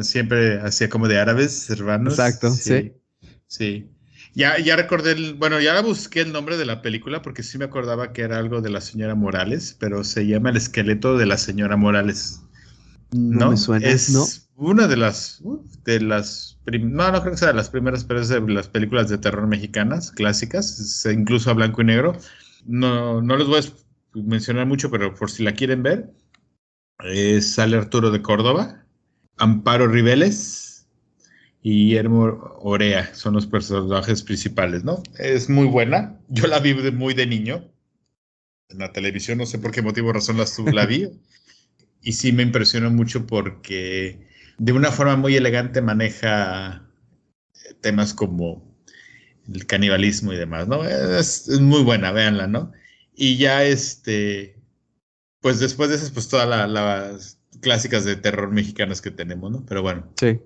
siempre 0.00 0.58
hacía 0.60 0.88
como 0.88 1.06
de 1.06 1.20
árabes, 1.20 1.68
hermanos. 1.70 2.14
Exacto, 2.14 2.50
sí. 2.50 2.94
Sí. 3.46 3.93
Ya, 4.34 4.58
ya 4.58 4.74
recordé, 4.74 5.12
el, 5.12 5.34
bueno, 5.34 5.60
ya 5.60 5.80
busqué 5.80 6.22
el 6.22 6.32
nombre 6.32 6.56
de 6.56 6.66
la 6.66 6.82
película 6.82 7.22
porque 7.22 7.44
sí 7.44 7.56
me 7.56 7.66
acordaba 7.66 8.12
que 8.12 8.22
era 8.22 8.38
algo 8.38 8.60
de 8.60 8.70
la 8.70 8.80
señora 8.80 9.14
Morales, 9.14 9.76
pero 9.78 10.02
se 10.02 10.26
llama 10.26 10.50
El 10.50 10.56
esqueleto 10.56 11.16
de 11.16 11.26
la 11.26 11.38
señora 11.38 11.76
Morales. 11.76 12.40
No, 13.12 13.50
me 13.50 13.56
suena, 13.56 13.86
es, 13.86 14.10
¿no? 14.10 14.24
una 14.56 14.88
de 14.88 14.96
las, 14.96 15.40
de 15.84 16.00
las, 16.00 16.58
no, 16.66 17.12
no 17.12 17.20
creo 17.20 17.32
que 17.32 17.38
sea 17.38 17.48
de 17.48 17.54
las 17.54 17.70
primeras, 17.70 18.04
pero 18.04 18.20
es 18.20 18.28
de 18.28 18.40
las 18.40 18.68
películas 18.68 19.08
de 19.08 19.18
terror 19.18 19.46
mexicanas 19.46 20.10
clásicas, 20.10 21.06
incluso 21.12 21.50
a 21.50 21.54
blanco 21.54 21.82
y 21.82 21.84
negro. 21.84 22.18
No, 22.64 23.22
no 23.22 23.36
les 23.36 23.46
voy 23.46 23.60
a 23.60 24.18
mencionar 24.26 24.66
mucho, 24.66 24.90
pero 24.90 25.14
por 25.14 25.30
si 25.30 25.44
la 25.44 25.52
quieren 25.52 25.84
ver, 25.84 26.12
sale 27.40 27.76
Arturo 27.76 28.10
de 28.10 28.20
Córdoba, 28.22 28.84
Amparo 29.36 29.86
Riveles 29.86 30.73
y 31.66 31.86
Guillermo 31.86 32.58
Orea, 32.60 33.14
son 33.14 33.32
los 33.32 33.46
personajes 33.46 34.22
principales, 34.22 34.84
¿no? 34.84 35.02
Es 35.18 35.48
muy 35.48 35.66
buena, 35.66 36.20
yo 36.28 36.46
la 36.46 36.58
vi 36.60 36.74
muy 36.74 37.14
de 37.14 37.26
niño, 37.26 37.66
en 38.68 38.78
la 38.80 38.92
televisión, 38.92 39.38
no 39.38 39.46
sé 39.46 39.58
por 39.58 39.70
qué 39.70 39.80
motivo 39.80 40.12
razón 40.12 40.36
la, 40.36 40.44
la 40.72 40.84
vi, 40.84 41.08
y 42.02 42.12
sí 42.12 42.32
me 42.32 42.42
impresionó 42.42 42.90
mucho 42.90 43.26
porque 43.26 44.28
de 44.58 44.72
una 44.72 44.92
forma 44.92 45.16
muy 45.16 45.36
elegante 45.36 45.80
maneja 45.80 46.86
temas 47.80 48.12
como 48.12 48.62
el 49.50 49.64
canibalismo 49.64 50.34
y 50.34 50.36
demás, 50.36 50.68
¿no? 50.68 50.84
Es, 50.84 51.48
muy 51.60 51.82
buena, 51.82 52.12
véanla, 52.12 52.46
¿no? 52.46 52.72
Y 53.14 53.38
ya 53.38 53.64
este, 53.64 54.60
pues 55.40 55.60
después 55.60 55.88
de 55.88 55.96
esas, 55.96 56.10
pues 56.10 56.28
todas 56.28 56.68
las 56.68 57.38
clásicas 57.62 58.04
de 58.04 58.16
terror 58.16 58.50
mexicanas 58.50 59.00
que 59.00 59.10
tenemos, 59.10 59.50
¿no? 59.50 59.64
Pero 59.64 59.80
bueno. 59.80 60.12
Sí. 60.20 60.38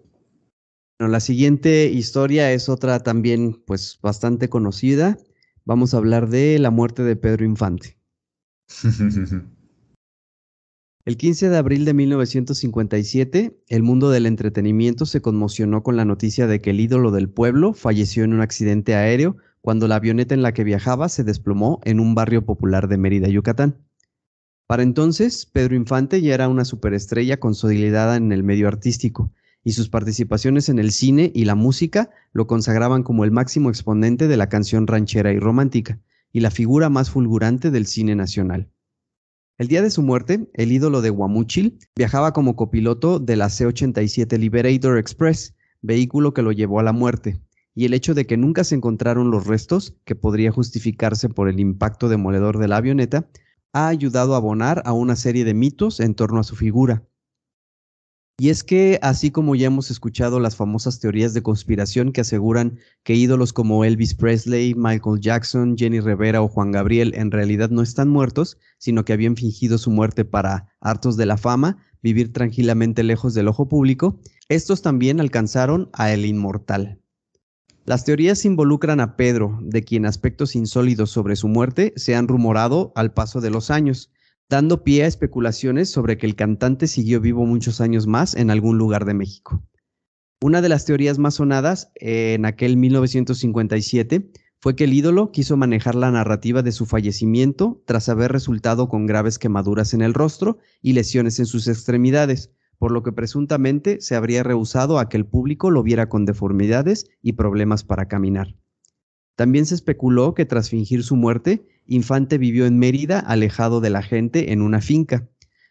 Bueno, 0.99 1.12
la 1.12 1.21
siguiente 1.21 1.87
historia 1.87 2.52
es 2.52 2.69
otra 2.69 2.99
también, 3.05 3.62
pues 3.64 4.00
bastante 4.02 4.49
conocida. 4.49 5.17
Vamos 5.64 5.95
a 5.95 5.99
hablar 5.99 6.28
de 6.28 6.59
la 6.59 6.73
muerte 6.73 7.05
de 7.05 7.14
Pedro 7.14 7.45
Infante. 7.45 7.97
El 11.05 11.17
15 11.17 11.49
de 11.49 11.57
abril 11.57 11.85
de 11.87 11.95
1957, 11.95 13.62
el 13.69 13.83
mundo 13.83 14.11
del 14.11 14.26
entretenimiento 14.26 15.07
se 15.07 15.23
conmocionó 15.23 15.83
con 15.83 15.97
la 15.97 16.05
noticia 16.05 16.47
de 16.47 16.61
que 16.61 16.69
el 16.69 16.81
ídolo 16.81 17.12
del 17.12 17.31
pueblo 17.31 17.73
falleció 17.73 18.25
en 18.25 18.35
un 18.35 18.43
accidente 18.43 18.95
aéreo 18.95 19.38
cuando 19.62 19.88
la 19.88 19.95
avioneta 19.95 20.35
en 20.35 20.43
la 20.43 20.52
que 20.52 20.64
viajaba 20.64 21.09
se 21.09 21.25
desplomó 21.25 21.81
en 21.85 21.99
un 22.00 22.14
barrio 22.14 22.45
popular 22.45 22.88
de 22.88 22.99
Mérida, 22.99 23.28
Yucatán. 23.28 23.78
Para 24.67 24.83
entonces, 24.83 25.47
Pedro 25.47 25.76
Infante 25.76 26.21
ya 26.21 26.35
era 26.35 26.49
una 26.49 26.67
superestrella 26.67 27.40
consolidada 27.40 28.17
en 28.17 28.31
el 28.31 28.43
medio 28.43 28.69
artístico, 28.69 29.33
y 29.69 29.73
sus 29.73 29.91
participaciones 29.91 30.71
en 30.71 30.79
el 30.79 30.93
cine 30.93 31.31
y 31.35 31.45
la 31.45 31.55
música 31.55 32.09
lo 32.33 32.47
consagraban 32.47 33.03
como 33.03 33.25
el 33.25 33.31
máximo 33.31 33.69
exponente 33.69 34.27
de 34.27 34.39
la 34.39 34.49
canción 34.49 34.87
ranchera 34.87 35.31
y 35.31 35.39
romántica, 35.39 36.01
y 36.33 36.41
la 36.41 36.51
figura 36.51 36.89
más 36.89 37.11
fulgurante 37.11 37.71
del 37.71 37.85
cine 37.85 38.17
nacional. 38.17 38.71
El 39.59 39.69
día 39.69 39.83
de 39.83 39.91
su 39.91 40.03
muerte, 40.03 40.49
el 40.55 40.73
ídolo 40.73 41.03
de 41.03 41.11
Guamúchil 41.11 41.81
viajaba 41.95 42.33
como 42.33 42.57
copiloto 42.57 43.19
de 43.19 43.37
la 43.37 43.51
C-87 43.51 44.39
Liberator 44.39 44.97
Express, 44.97 45.55
vehículo 45.83 46.33
que 46.33 46.41
lo 46.41 46.53
llevó 46.53 46.81
a 46.81 46.83
la 46.83 46.95
muerte, 46.95 47.39
y 47.75 47.85
el 47.85 47.93
hecho 47.93 48.15
de 48.15 48.27
que 48.27 48.39
nunca 48.39 48.65
se 48.65 48.75
encontraron 48.75 49.31
los 49.31 49.47
restos, 49.47 49.99
que 50.07 50.15
podría 50.15 50.51
justificarse 50.51 51.29
por 51.29 51.47
el 51.47 51.61
impacto 51.61 52.09
demoledor 52.09 52.57
de 52.57 52.69
la 52.69 52.79
avioneta, 52.79 53.29
ha 53.75 53.89
ayudado 53.89 54.33
a 54.33 54.39
abonar 54.39 54.81
a 54.87 54.95
una 54.95 55.15
serie 55.15 55.45
de 55.45 55.53
mitos 55.53 56.01
en 56.01 56.15
torno 56.15 56.41
a 56.41 56.45
su 56.45 56.57
figura, 56.57 57.03
y 58.40 58.50
es 58.50 58.62
que, 58.62 59.00
así 59.02 59.33
como 59.33 59.57
ya 59.57 59.66
hemos 59.66 59.90
escuchado 59.90 60.38
las 60.38 60.54
famosas 60.54 61.00
teorías 61.00 61.35
de 61.35 61.42
conspiración 61.42 62.12
que 62.12 62.21
aseguran 62.21 62.78
que 63.02 63.14
ídolos 63.14 63.52
como 63.52 63.85
Elvis 63.85 64.14
Presley, 64.14 64.76
Michael 64.76 65.21
Jackson, 65.21 65.76
Jenny 65.76 65.99
Rivera 65.99 66.40
o 66.40 66.47
Juan 66.47 66.71
Gabriel 66.71 67.12
en 67.16 67.33
realidad 67.33 67.71
no 67.71 67.83
están 67.83 68.09
muertos, 68.09 68.57
sino 68.78 69.04
que 69.04 69.12
habían 69.12 69.35
fingido 69.35 69.76
su 69.76 69.90
muerte 69.90 70.25
para, 70.25 70.68
hartos 70.80 71.16
de 71.16 71.26
la 71.26 71.37
fama, 71.37 71.78
vivir 72.00 72.33
tranquilamente 72.33 73.02
lejos 73.02 73.35
del 73.35 73.49
ojo 73.49 73.68
público, 73.68 74.21
estos 74.49 74.83
también 74.83 75.18
alcanzaron 75.18 75.90
a 75.92 76.12
el 76.12 76.25
inmortal. 76.25 77.00
Las 77.87 78.04
teorías 78.04 78.45
involucran 78.45 79.00
a 79.00 79.16
Pedro, 79.16 79.59
de 79.62 79.83
quien 79.83 80.07
aspectos 80.07 80.54
insólidos 80.54 81.11
sobre 81.11 81.35
su 81.35 81.49
muerte 81.49 81.92
se 81.97 82.14
han 82.14 82.28
rumorado 82.28 82.92
al 82.95 83.12
paso 83.12 83.40
de 83.40 83.50
los 83.50 83.73
años, 83.73 84.12
dando 84.49 84.83
pie 84.83 85.05
a 85.05 85.07
especulaciones 85.07 85.90
sobre 85.90 86.17
que 86.17 86.26
el 86.26 86.35
cantante 86.35 86.87
siguió 86.87 87.21
vivo 87.21 87.45
muchos 87.45 87.81
años 87.81 88.07
más 88.07 88.35
en 88.35 88.50
algún 88.50 88.78
lugar 88.78 89.05
de 89.05 89.14
México. 89.14 89.62
Una 90.40 90.62
de 90.62 90.69
las 90.69 90.85
teorías 90.85 91.19
más 91.19 91.35
sonadas 91.35 91.90
en 91.97 92.45
aquel 92.45 92.76
1957 92.76 94.31
fue 94.61 94.75
que 94.75 94.85
el 94.85 94.95
ídolo 94.95 95.33
quiso 95.33 95.57
manejar 95.57 95.95
la 95.95 96.11
narrativa 96.11 96.62
de 96.62 96.73
su 96.73 96.87
fallecimiento 96.87 97.83
tras 97.87 98.09
haber 98.09 98.33
resultado 98.33 98.88
con 98.88 99.07
graves 99.07 99.38
quemaduras 99.38 99.95
en 99.95 100.00
el 100.02 100.14
rostro 100.14 100.59
y 100.81 100.95
lesiones 100.95 101.38
en 101.38 101.47
sus 101.47 101.69
extremidades, 101.69 102.52
por 102.78 102.93
lo 102.93 103.02
que 103.02 103.12
presuntamente 103.12 104.00
se 104.00 104.14
habría 104.14 104.43
rehusado 104.43 104.99
a 104.99 105.09
que 105.09 105.17
el 105.17 105.26
público 105.26 105.71
lo 105.71 105.83
viera 105.83 106.09
con 106.09 106.25
deformidades 106.25 107.07
y 107.21 107.33
problemas 107.33 107.85
para 107.85 108.09
caminar. 108.09 108.57
También 109.38 109.66
se 109.66 109.76
especuló 109.76 110.35
que 110.35 110.47
tras 110.47 110.68
fingir 110.68 111.04
su 111.04 111.14
muerte, 111.14 111.64
Infante 111.87 112.38
vivió 112.38 112.66
en 112.66 112.76
Mérida, 112.76 113.21
alejado 113.21 113.80
de 113.80 113.88
la 113.88 114.02
gente, 114.02 114.52
en 114.52 114.62
una 114.62 114.80
finca. 114.80 115.28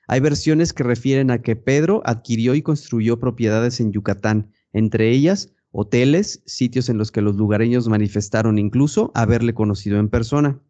Hay 0.08 0.22
versiones 0.22 0.72
que 0.72 0.84
refieren 0.84 1.32
a 1.32 1.42
que 1.42 1.58
Pedro 1.58 2.02
adquirió 2.06 2.56
y 2.56 2.62
construyó 2.62 3.20
propiedades 3.20 3.82
en 3.82 3.92
Yucatán, 3.92 4.54
entre 4.72 5.12
ellas 5.12 5.54
hoteles, 5.72 6.42
sitios 6.46 6.88
en 6.88 6.98
los 6.98 7.12
que 7.12 7.22
los 7.22 7.36
lugareños 7.36 7.90
manifestaron 7.90 8.58
incluso 8.58 9.12
haberle 9.14 9.54
conocido 9.54 10.00
en 10.00 10.08
persona. 10.08 10.62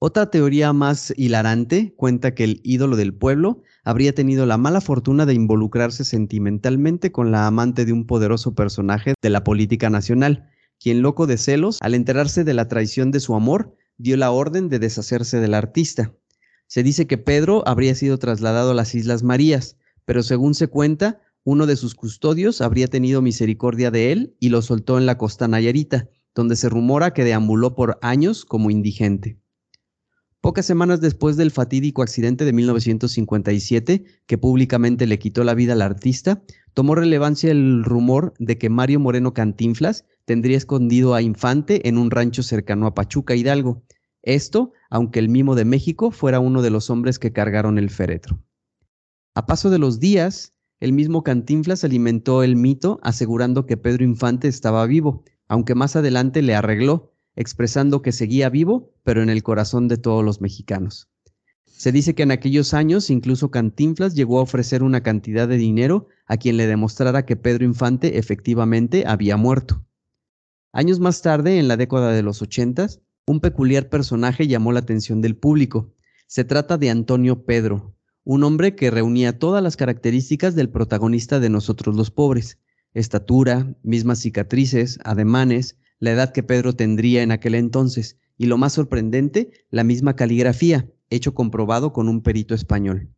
Otra 0.00 0.32
teoría 0.32 0.72
más 0.72 1.14
hilarante 1.16 1.94
cuenta 1.94 2.34
que 2.34 2.42
el 2.42 2.60
ídolo 2.64 2.96
del 2.96 3.14
pueblo 3.14 3.62
habría 3.84 4.12
tenido 4.12 4.46
la 4.46 4.58
mala 4.58 4.80
fortuna 4.80 5.26
de 5.26 5.34
involucrarse 5.34 6.04
sentimentalmente 6.04 7.12
con 7.12 7.30
la 7.30 7.46
amante 7.46 7.84
de 7.84 7.92
un 7.92 8.04
poderoso 8.04 8.56
personaje 8.56 9.14
de 9.22 9.30
la 9.30 9.44
política 9.44 9.90
nacional, 9.90 10.50
quien 10.80 11.02
loco 11.02 11.26
de 11.26 11.38
celos, 11.38 11.78
al 11.80 11.94
enterarse 11.94 12.44
de 12.44 12.54
la 12.54 12.68
traición 12.68 13.10
de 13.10 13.20
su 13.20 13.34
amor, 13.34 13.74
dio 13.96 14.16
la 14.16 14.30
orden 14.30 14.68
de 14.68 14.78
deshacerse 14.78 15.40
del 15.40 15.54
artista. 15.54 16.14
Se 16.66 16.82
dice 16.82 17.06
que 17.06 17.18
Pedro 17.18 17.66
habría 17.66 17.94
sido 17.94 18.18
trasladado 18.18 18.70
a 18.70 18.74
las 18.74 18.94
Islas 18.94 19.22
Marías, 19.22 19.76
pero 20.04 20.22
según 20.22 20.54
se 20.54 20.68
cuenta, 20.68 21.20
uno 21.44 21.66
de 21.66 21.76
sus 21.76 21.94
custodios 21.94 22.60
habría 22.60 22.88
tenido 22.88 23.22
misericordia 23.22 23.90
de 23.90 24.12
él 24.12 24.36
y 24.38 24.50
lo 24.50 24.62
soltó 24.62 24.98
en 24.98 25.06
la 25.06 25.18
costa 25.18 25.48
Nayarita, 25.48 26.08
donde 26.34 26.56
se 26.56 26.68
rumora 26.68 27.12
que 27.14 27.24
deambuló 27.24 27.74
por 27.74 27.98
años 28.02 28.44
como 28.44 28.70
indigente. 28.70 29.38
Pocas 30.40 30.66
semanas 30.66 31.00
después 31.00 31.36
del 31.36 31.50
fatídico 31.50 32.02
accidente 32.02 32.44
de 32.44 32.52
1957, 32.52 34.04
que 34.26 34.38
públicamente 34.38 35.06
le 35.06 35.18
quitó 35.18 35.42
la 35.42 35.54
vida 35.54 35.72
al 35.72 35.82
artista, 35.82 36.42
tomó 36.74 36.94
relevancia 36.94 37.50
el 37.50 37.82
rumor 37.82 38.34
de 38.38 38.56
que 38.56 38.70
Mario 38.70 39.00
Moreno 39.00 39.34
Cantinflas 39.34 40.04
tendría 40.28 40.58
escondido 40.58 41.14
a 41.14 41.22
Infante 41.22 41.88
en 41.88 41.96
un 41.96 42.10
rancho 42.10 42.42
cercano 42.42 42.86
a 42.86 42.94
Pachuca, 42.94 43.34
Hidalgo. 43.34 43.82
Esto, 44.20 44.74
aunque 44.90 45.20
el 45.20 45.30
mimo 45.30 45.54
de 45.54 45.64
México 45.64 46.10
fuera 46.10 46.38
uno 46.38 46.60
de 46.60 46.68
los 46.68 46.90
hombres 46.90 47.18
que 47.18 47.32
cargaron 47.32 47.78
el 47.78 47.88
féretro. 47.88 48.38
A 49.34 49.46
paso 49.46 49.70
de 49.70 49.78
los 49.78 50.00
días, 50.00 50.52
el 50.80 50.92
mismo 50.92 51.22
Cantinflas 51.22 51.82
alimentó 51.82 52.42
el 52.42 52.56
mito 52.56 53.00
asegurando 53.02 53.64
que 53.64 53.78
Pedro 53.78 54.04
Infante 54.04 54.48
estaba 54.48 54.84
vivo, 54.84 55.24
aunque 55.48 55.74
más 55.74 55.96
adelante 55.96 56.42
le 56.42 56.54
arregló, 56.54 57.14
expresando 57.34 58.02
que 58.02 58.12
seguía 58.12 58.50
vivo, 58.50 58.92
pero 59.04 59.22
en 59.22 59.30
el 59.30 59.42
corazón 59.42 59.88
de 59.88 59.96
todos 59.96 60.22
los 60.22 60.42
mexicanos. 60.42 61.08
Se 61.64 61.90
dice 61.90 62.14
que 62.14 62.24
en 62.24 62.32
aquellos 62.32 62.74
años 62.74 63.08
incluso 63.08 63.50
Cantinflas 63.50 64.14
llegó 64.14 64.40
a 64.40 64.42
ofrecer 64.42 64.82
una 64.82 65.02
cantidad 65.02 65.48
de 65.48 65.56
dinero 65.56 66.08
a 66.26 66.36
quien 66.36 66.58
le 66.58 66.66
demostrara 66.66 67.24
que 67.24 67.36
Pedro 67.36 67.64
Infante 67.64 68.18
efectivamente 68.18 69.04
había 69.06 69.38
muerto. 69.38 69.87
Años 70.72 71.00
más 71.00 71.22
tarde, 71.22 71.58
en 71.58 71.66
la 71.66 71.76
década 71.76 72.12
de 72.12 72.22
los 72.22 72.42
ochentas, 72.42 73.00
un 73.26 73.40
peculiar 73.40 73.88
personaje 73.88 74.46
llamó 74.46 74.72
la 74.72 74.80
atención 74.80 75.22
del 75.22 75.36
público. 75.36 75.94
Se 76.26 76.44
trata 76.44 76.76
de 76.76 76.90
Antonio 76.90 77.44
Pedro, 77.44 77.94
un 78.24 78.44
hombre 78.44 78.74
que 78.76 78.90
reunía 78.90 79.38
todas 79.38 79.62
las 79.62 79.76
características 79.76 80.54
del 80.54 80.68
protagonista 80.68 81.40
de 81.40 81.48
Nosotros 81.48 81.96
los 81.96 82.10
Pobres. 82.10 82.58
Estatura, 82.92 83.74
mismas 83.82 84.20
cicatrices, 84.20 84.98
ademanes, 85.04 85.76
la 86.00 86.10
edad 86.10 86.32
que 86.32 86.42
Pedro 86.42 86.74
tendría 86.74 87.22
en 87.22 87.32
aquel 87.32 87.54
entonces, 87.54 88.18
y 88.36 88.46
lo 88.46 88.58
más 88.58 88.74
sorprendente, 88.74 89.50
la 89.70 89.84
misma 89.84 90.16
caligrafía, 90.16 90.90
hecho 91.10 91.34
comprobado 91.34 91.92
con 91.92 92.08
un 92.08 92.22
perito 92.22 92.54
español. 92.54 93.10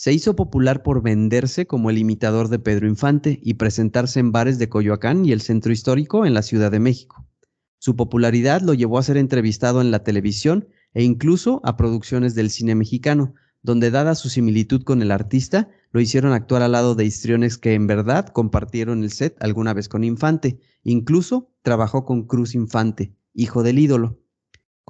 Se 0.00 0.14
hizo 0.14 0.34
popular 0.34 0.82
por 0.82 1.02
venderse 1.02 1.66
como 1.66 1.90
el 1.90 1.98
imitador 1.98 2.48
de 2.48 2.58
Pedro 2.58 2.88
Infante 2.88 3.38
y 3.42 3.52
presentarse 3.52 4.18
en 4.18 4.32
bares 4.32 4.58
de 4.58 4.70
Coyoacán 4.70 5.26
y 5.26 5.32
el 5.32 5.42
centro 5.42 5.72
histórico 5.72 6.24
en 6.24 6.32
la 6.32 6.40
Ciudad 6.40 6.70
de 6.70 6.80
México. 6.80 7.28
Su 7.76 7.96
popularidad 7.96 8.62
lo 8.62 8.72
llevó 8.72 8.96
a 8.96 9.02
ser 9.02 9.18
entrevistado 9.18 9.82
en 9.82 9.90
la 9.90 10.02
televisión 10.02 10.68
e 10.94 11.02
incluso 11.02 11.60
a 11.64 11.76
producciones 11.76 12.34
del 12.34 12.48
cine 12.48 12.74
mexicano, 12.74 13.34
donde 13.60 13.90
dada 13.90 14.14
su 14.14 14.30
similitud 14.30 14.84
con 14.84 15.02
el 15.02 15.10
artista, 15.10 15.68
lo 15.92 16.00
hicieron 16.00 16.32
actuar 16.32 16.62
al 16.62 16.72
lado 16.72 16.94
de 16.94 17.04
histriones 17.04 17.58
que 17.58 17.74
en 17.74 17.86
verdad 17.86 18.26
compartieron 18.28 19.04
el 19.04 19.10
set 19.10 19.36
alguna 19.38 19.74
vez 19.74 19.90
con 19.90 20.02
Infante. 20.02 20.60
Incluso 20.82 21.52
trabajó 21.60 22.06
con 22.06 22.26
Cruz 22.26 22.54
Infante, 22.54 23.14
hijo 23.34 23.62
del 23.62 23.78
ídolo. 23.78 24.18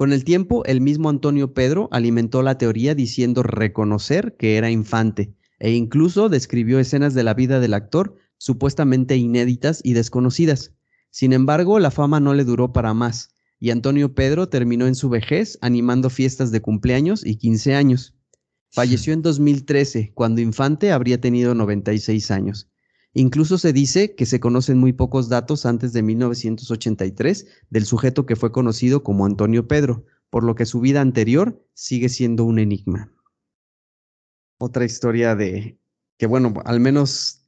Con 0.01 0.13
el 0.13 0.23
tiempo, 0.23 0.65
el 0.65 0.81
mismo 0.81 1.09
Antonio 1.09 1.53
Pedro 1.53 1.87
alimentó 1.91 2.41
la 2.41 2.57
teoría 2.57 2.95
diciendo 2.95 3.43
reconocer 3.43 4.35
que 4.35 4.57
era 4.57 4.71
infante, 4.71 5.35
e 5.59 5.73
incluso 5.73 6.27
describió 6.27 6.79
escenas 6.79 7.13
de 7.13 7.23
la 7.23 7.35
vida 7.35 7.59
del 7.59 7.75
actor 7.75 8.15
supuestamente 8.39 9.15
inéditas 9.15 9.79
y 9.83 9.93
desconocidas. 9.93 10.73
Sin 11.11 11.33
embargo, 11.33 11.77
la 11.77 11.91
fama 11.91 12.19
no 12.19 12.33
le 12.33 12.45
duró 12.45 12.73
para 12.73 12.95
más, 12.95 13.29
y 13.59 13.69
Antonio 13.69 14.15
Pedro 14.15 14.49
terminó 14.49 14.87
en 14.87 14.95
su 14.95 15.07
vejez 15.07 15.59
animando 15.61 16.09
fiestas 16.09 16.49
de 16.49 16.61
cumpleaños 16.61 17.23
y 17.23 17.35
15 17.35 17.75
años. 17.75 18.15
Falleció 18.71 19.13
en 19.13 19.21
2013, 19.21 20.13
cuando 20.15 20.41
Infante 20.41 20.91
habría 20.91 21.21
tenido 21.21 21.53
96 21.53 22.31
años. 22.31 22.70
Incluso 23.13 23.57
se 23.57 23.73
dice 23.73 24.15
que 24.15 24.25
se 24.25 24.39
conocen 24.39 24.77
muy 24.77 24.93
pocos 24.93 25.27
datos 25.27 25.65
antes 25.65 25.91
de 25.91 26.01
1983 26.01 27.45
del 27.69 27.85
sujeto 27.85 28.25
que 28.25 28.35
fue 28.35 28.51
conocido 28.51 29.03
como 29.03 29.25
Antonio 29.25 29.67
Pedro, 29.67 30.05
por 30.29 30.43
lo 30.43 30.55
que 30.55 30.65
su 30.65 30.79
vida 30.79 31.01
anterior 31.01 31.61
sigue 31.73 32.07
siendo 32.07 32.45
un 32.45 32.59
enigma. 32.59 33.11
Otra 34.57 34.85
historia 34.85 35.35
de 35.35 35.77
que, 36.17 36.25
bueno, 36.25 36.53
al 36.65 36.79
menos 36.79 37.41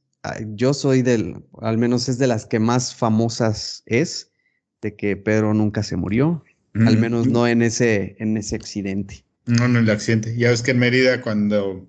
yo 0.48 0.74
soy 0.74 1.02
del, 1.02 1.44
al 1.60 1.78
menos 1.78 2.08
es 2.08 2.18
de 2.18 2.26
las 2.26 2.46
que 2.46 2.58
más 2.58 2.94
famosas 2.94 3.82
es, 3.86 4.32
de 4.82 4.96
que 4.96 5.16
Pedro 5.16 5.54
nunca 5.54 5.82
se 5.82 5.96
murió, 5.96 6.44
al 6.74 6.98
menos 6.98 7.28
no 7.28 7.46
en 7.46 7.62
ese, 7.62 8.16
en 8.18 8.36
ese 8.36 8.56
accidente. 8.56 9.24
No, 9.46 9.68
no 9.68 9.78
en 9.78 9.84
el 9.84 9.90
accidente. 9.90 10.36
Ya 10.36 10.50
ves 10.50 10.62
que 10.62 10.72
en 10.72 10.80
Mérida 10.80 11.20
cuando 11.20 11.88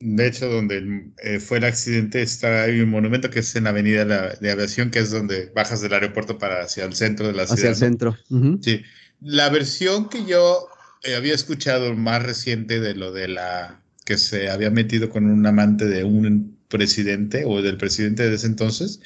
de 0.00 0.26
hecho, 0.26 0.48
donde 0.48 1.12
eh, 1.22 1.40
fue 1.40 1.58
el 1.58 1.64
accidente 1.64 2.20
está 2.20 2.64
hay 2.64 2.80
un 2.80 2.90
monumento 2.90 3.30
que 3.30 3.40
es 3.40 3.56
en 3.56 3.64
la 3.64 3.70
Avenida 3.70 4.04
de, 4.04 4.50
Aviación, 4.50 4.90
que 4.90 4.98
es 4.98 5.10
donde 5.10 5.50
bajas 5.54 5.80
del 5.80 5.94
aeropuerto 5.94 6.38
para 6.38 6.62
hacia 6.62 6.84
el 6.84 6.94
centro 6.94 7.26
de 7.26 7.32
la 7.32 7.46
ciudad. 7.46 7.54
Hacia 7.54 7.68
el 7.70 7.76
centro. 7.76 8.18
Sí. 8.60 8.82
La 9.20 9.48
versión 9.48 10.08
que 10.08 10.24
yo 10.26 10.68
eh, 11.04 11.14
había 11.14 11.34
escuchado 11.34 11.94
más 11.94 12.22
reciente 12.22 12.80
de 12.80 12.94
lo 12.94 13.12
de 13.12 13.28
la 13.28 13.80
que 14.04 14.18
se 14.18 14.50
había 14.50 14.70
metido 14.70 15.08
con 15.08 15.24
un 15.26 15.46
amante 15.46 15.86
de 15.86 16.04
un 16.04 16.58
presidente 16.68 17.44
o 17.46 17.62
del 17.62 17.76
presidente 17.76 18.28
de 18.28 18.34
ese 18.34 18.46
entonces, 18.46 19.00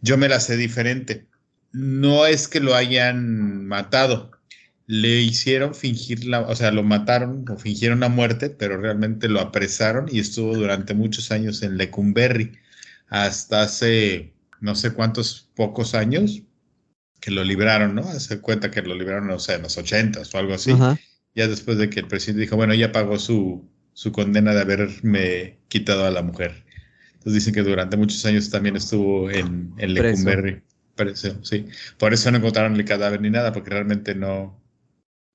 yo 0.00 0.16
me 0.16 0.28
la 0.28 0.40
sé 0.40 0.56
diferente. 0.56 1.26
No 1.72 2.26
es 2.26 2.48
que 2.48 2.60
lo 2.60 2.74
hayan 2.74 3.66
matado, 3.66 4.32
le 4.90 5.20
hicieron 5.20 5.72
fingir 5.72 6.24
la, 6.24 6.40
o 6.40 6.56
sea, 6.56 6.72
lo 6.72 6.82
mataron 6.82 7.44
o 7.48 7.56
fingieron 7.56 8.00
la 8.00 8.08
muerte, 8.08 8.50
pero 8.50 8.76
realmente 8.76 9.28
lo 9.28 9.38
apresaron 9.38 10.08
y 10.10 10.18
estuvo 10.18 10.56
durante 10.56 10.94
muchos 10.94 11.30
años 11.30 11.62
en 11.62 11.76
Lecumberri, 11.76 12.58
hasta 13.08 13.62
hace 13.62 14.34
no 14.60 14.74
sé 14.74 14.92
cuántos 14.92 15.48
pocos 15.54 15.94
años 15.94 16.42
que 17.20 17.30
lo 17.30 17.44
libraron, 17.44 17.94
¿no? 17.94 18.02
Hace 18.02 18.40
cuenta 18.40 18.72
que 18.72 18.82
lo 18.82 18.96
libraron, 18.96 19.28
no 19.28 19.38
sé, 19.38 19.54
en 19.54 19.62
los 19.62 19.78
ochentas 19.78 20.34
o 20.34 20.38
algo 20.38 20.54
así. 20.54 20.74
Ya 21.36 21.46
después 21.46 21.78
de 21.78 21.88
que 21.88 22.00
el 22.00 22.08
presidente 22.08 22.40
dijo, 22.40 22.56
bueno, 22.56 22.74
ya 22.74 22.90
pagó 22.90 23.16
su, 23.20 23.70
su 23.92 24.10
condena 24.10 24.54
de 24.54 24.62
haberme 24.62 25.60
quitado 25.68 26.04
a 26.04 26.10
la 26.10 26.22
mujer. 26.22 26.64
Entonces 27.12 27.34
dicen 27.34 27.54
que 27.54 27.62
durante 27.62 27.96
muchos 27.96 28.26
años 28.26 28.50
también 28.50 28.74
estuvo 28.74 29.30
en, 29.30 29.72
en 29.78 29.94
Lecumberri. 29.94 30.62
sí. 31.42 31.66
Por 31.96 32.12
eso 32.12 32.28
no 32.32 32.38
encontraron 32.38 32.74
el 32.74 32.84
cadáver 32.84 33.20
ni 33.20 33.30
nada, 33.30 33.52
porque 33.52 33.70
realmente 33.70 34.16
no, 34.16 34.60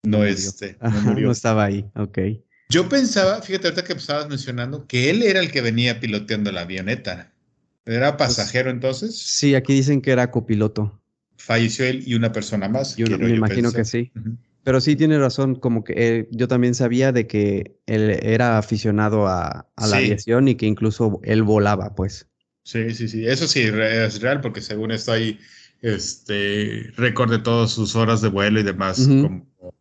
no, 0.06 0.24
este, 0.26 0.78
no, 0.82 1.02
murió. 1.02 1.28
no 1.28 1.32
estaba 1.32 1.66
ahí, 1.66 1.86
ok. 1.96 2.20
Yo 2.70 2.90
pensaba, 2.90 3.42
fíjate 3.42 3.68
ahorita 3.68 3.84
que 3.84 3.94
estabas 3.94 4.28
mencionando, 4.28 4.88
que 4.88 5.10
él 5.10 5.24
era 5.24 5.40
el 5.40 5.52
que 5.52 5.62
venía 5.62 6.00
piloteando 6.00 6.52
la 6.52 6.62
avioneta. 6.62 7.32
¿Era 7.86 8.18
pues, 8.18 8.30
pasajero 8.30 8.72
entonces? 8.72 9.16
Sí, 9.18 9.54
aquí 9.54 9.74
dicen 9.74 10.02
que 10.02 10.12
era 10.12 10.32
copiloto. 10.32 11.00
Falleció 11.38 11.86
él 11.86 12.04
y 12.06 12.16
una 12.16 12.32
persona 12.32 12.68
más. 12.68 12.96
Yo, 12.96 13.06
me 13.20 13.30
imagino 13.30 13.72
que 13.72 13.86
sí. 13.86 14.12
Pero 14.64 14.82
sí 14.82 14.96
tiene 14.96 15.20
razón, 15.20 15.54
como 15.56 15.84
que 15.84 15.94
eh, 15.96 16.28
yo 16.32 16.48
también 16.48 16.74
sabía 16.74 17.12
de 17.12 17.28
que 17.28 17.78
él 17.86 18.10
era 18.24 18.58
aficionado 18.58 19.28
a, 19.28 19.70
la 19.78 19.98
aviación 19.98 20.48
y 20.48 20.56
que 20.56 20.66
incluso 20.66 21.20
él 21.24 21.44
volaba, 21.44 21.94
pues. 21.94 22.28
Sí, 22.64 22.96
sí, 22.96 23.08
sí. 23.08 23.28
Eso 23.28 23.48
sí 23.48 23.62
es 23.62 24.20
real, 24.22 24.42
porque 24.42 24.62
según 24.62 24.90
esto 24.90 25.12
hay 25.12 25.40
este 25.86 26.92
récord 26.98 27.30
de 27.30 27.38
todas 27.38 27.70
sus 27.70 27.96
horas 27.96 28.20
de 28.22 28.30
vuelo 28.30 28.60
y 28.60 28.64
demás 28.64 29.08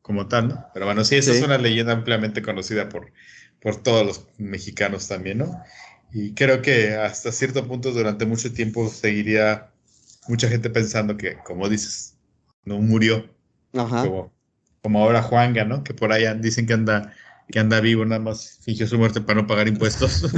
como, 0.03 0.29
tal, 0.29 0.49
¿no? 0.49 0.67
Pero 0.75 0.85
bueno, 0.85 1.03
sí, 1.03 1.17
esa 1.17 1.33
es 1.33 1.43
una 1.43 1.57
leyenda 1.57 1.95
ampliamente 1.95 2.43
conocida 2.43 2.90
por, 2.90 3.11
por 3.62 3.77
todos 3.77 4.05
los 4.05 4.27
mexicanos 4.37 5.09
también, 5.09 5.38
¿no? 5.38 5.62
Y 6.12 6.35
creo 6.35 6.61
que 6.61 6.95
hasta 6.95 7.33
cierto 7.33 7.67
punto 7.67 7.90
durante 7.90 8.27
mucho 8.27 8.53
tiempo 8.53 8.87
seguiría 8.88 9.71
mucha 10.29 10.49
gente 10.49 10.69
pensando 10.69 11.17
que, 11.17 11.38
como 11.38 11.71
dices, 11.71 12.19
no 12.64 12.79
murió. 12.81 13.27
Como, 13.73 14.31
como 14.83 15.03
ahora 15.03 15.23
Juanga, 15.23 15.64
¿no? 15.64 15.83
Que 15.83 15.95
por 15.95 16.12
ahí 16.12 16.25
dicen 16.38 16.67
que 16.67 16.75
anda, 16.75 17.14
que 17.49 17.59
anda 17.59 17.81
vivo, 17.81 18.05
nada 18.05 18.21
más 18.21 18.61
fingió 18.62 18.87
su 18.87 18.99
muerte 18.99 19.23
para 19.23 19.40
no 19.40 19.47
pagar 19.47 19.69
impuestos. 19.69 20.23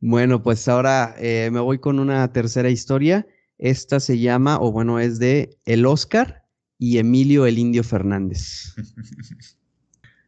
bueno, 0.00 0.42
pues 0.42 0.66
ahora 0.66 1.14
eh, 1.18 1.50
me 1.52 1.60
voy 1.60 1.78
con 1.78 1.98
una 1.98 2.32
tercera 2.32 2.70
historia 2.70 3.26
esta 3.58 4.00
se 4.00 4.18
llama, 4.18 4.58
o 4.60 4.72
bueno, 4.72 5.00
es 5.00 5.18
de 5.18 5.58
El 5.64 5.86
Oscar 5.86 6.44
y 6.78 6.98
Emilio 6.98 7.46
el 7.46 7.58
Indio 7.58 7.84
Fernández. 7.84 8.74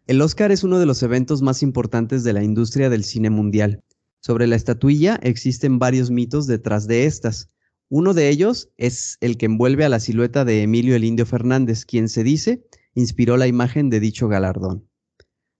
El 0.06 0.22
Oscar 0.22 0.50
es 0.52 0.64
uno 0.64 0.78
de 0.78 0.86
los 0.86 1.02
eventos 1.02 1.42
más 1.42 1.62
importantes 1.62 2.24
de 2.24 2.32
la 2.32 2.42
industria 2.42 2.88
del 2.88 3.04
cine 3.04 3.28
mundial. 3.28 3.84
Sobre 4.20 4.46
la 4.46 4.56
estatuilla 4.56 5.20
existen 5.22 5.78
varios 5.78 6.10
mitos 6.10 6.46
detrás 6.46 6.86
de 6.86 7.04
estas. 7.04 7.50
Uno 7.90 8.14
de 8.14 8.30
ellos 8.30 8.70
es 8.78 9.18
el 9.20 9.36
que 9.36 9.44
envuelve 9.44 9.84
a 9.84 9.90
la 9.90 10.00
silueta 10.00 10.46
de 10.46 10.62
Emilio 10.62 10.96
el 10.96 11.04
Indio 11.04 11.26
Fernández, 11.26 11.84
quien 11.84 12.08
se 12.08 12.24
dice 12.24 12.64
inspiró 12.94 13.36
la 13.36 13.46
imagen 13.46 13.90
de 13.90 14.00
dicho 14.00 14.28
galardón. 14.28 14.88